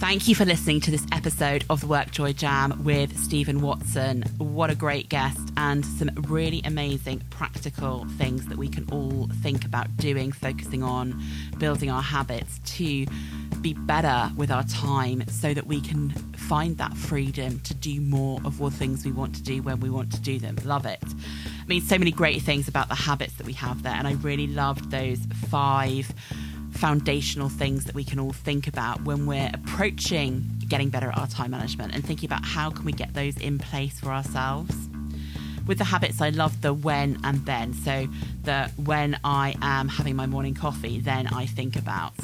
[0.00, 4.22] Thank you for listening to this episode of the Workjoy Jam with Stephen Watson.
[4.38, 9.66] What a great guest, and some really amazing practical things that we can all think
[9.66, 11.22] about doing, focusing on,
[11.58, 13.04] building our habits to
[13.60, 18.40] be better with our time so that we can find that freedom to do more
[18.46, 20.56] of what things we want to do when we want to do them.
[20.64, 21.04] Love it.
[21.04, 24.14] I mean, so many great things about the habits that we have there, and I
[24.14, 25.18] really loved those
[25.50, 26.10] five
[26.80, 31.26] foundational things that we can all think about when we're approaching getting better at our
[31.26, 34.74] time management and thinking about how can we get those in place for ourselves.
[35.66, 37.74] With the habits i love the when and then.
[37.74, 38.08] So
[38.44, 42.14] the when i am having my morning coffee then i think about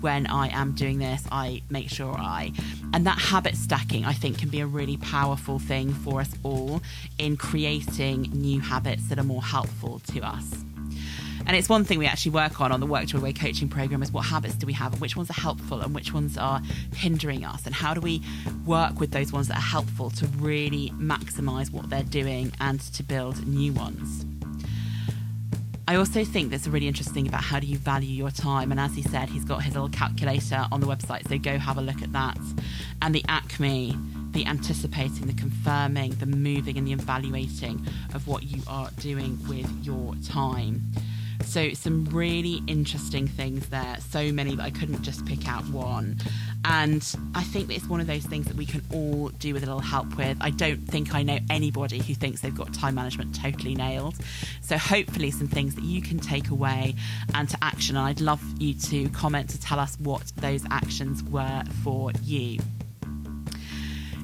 [0.00, 2.52] when i am doing this i make sure i.
[2.92, 6.82] And that habit stacking i think can be a really powerful thing for us all
[7.18, 10.64] in creating new habits that are more helpful to us
[11.46, 14.02] and it's one thing we actually work on on the Work Joy Way coaching program
[14.02, 16.60] is what habits do we have and which ones are helpful and which ones are
[16.94, 18.22] hindering us and how do we
[18.66, 23.02] work with those ones that are helpful to really maximize what they're doing and to
[23.02, 24.24] build new ones.
[25.90, 28.70] I also think that's a really interesting about how do you value your time.
[28.70, 31.78] And as he said, he's got his little calculator on the website, so go have
[31.78, 32.38] a look at that.
[33.02, 37.84] And the ACME, the anticipating, the confirming, the moving, and the evaluating
[38.14, 40.80] of what you are doing with your time.
[41.50, 43.96] So, some really interesting things there.
[44.10, 46.16] So many that I couldn't just pick out one.
[46.64, 49.66] And I think it's one of those things that we can all do with a
[49.66, 50.36] little help with.
[50.40, 54.14] I don't think I know anybody who thinks they've got time management totally nailed.
[54.60, 56.94] So, hopefully, some things that you can take away
[57.34, 57.96] and to action.
[57.96, 62.60] And I'd love you to comment to tell us what those actions were for you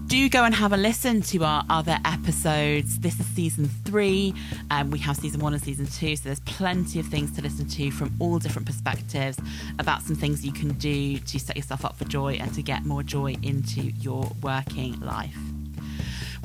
[0.06, 3.00] do go and have a listen to our other episodes.
[3.00, 4.34] This is season three.
[4.70, 7.66] Um, we have season one and season two, so there's plenty of things to listen
[7.66, 9.36] to from all different perspectives
[9.80, 12.84] about some things you can do to set yourself up for joy and to get
[12.84, 15.36] more joy into your working life.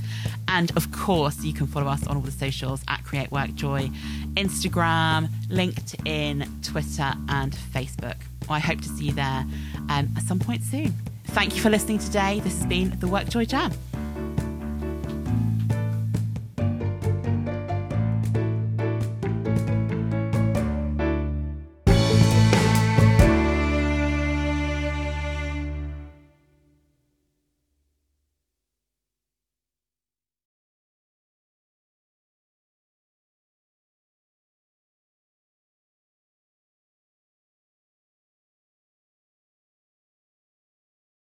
[0.47, 3.91] And of course, you can follow us on all the socials at Create Work Joy
[4.35, 8.15] Instagram, LinkedIn, Twitter, and Facebook.
[8.49, 9.45] I hope to see you there
[9.89, 10.93] um, at some point soon.
[11.25, 12.39] Thank you for listening today.
[12.41, 13.71] This has been the Workjoy Jam.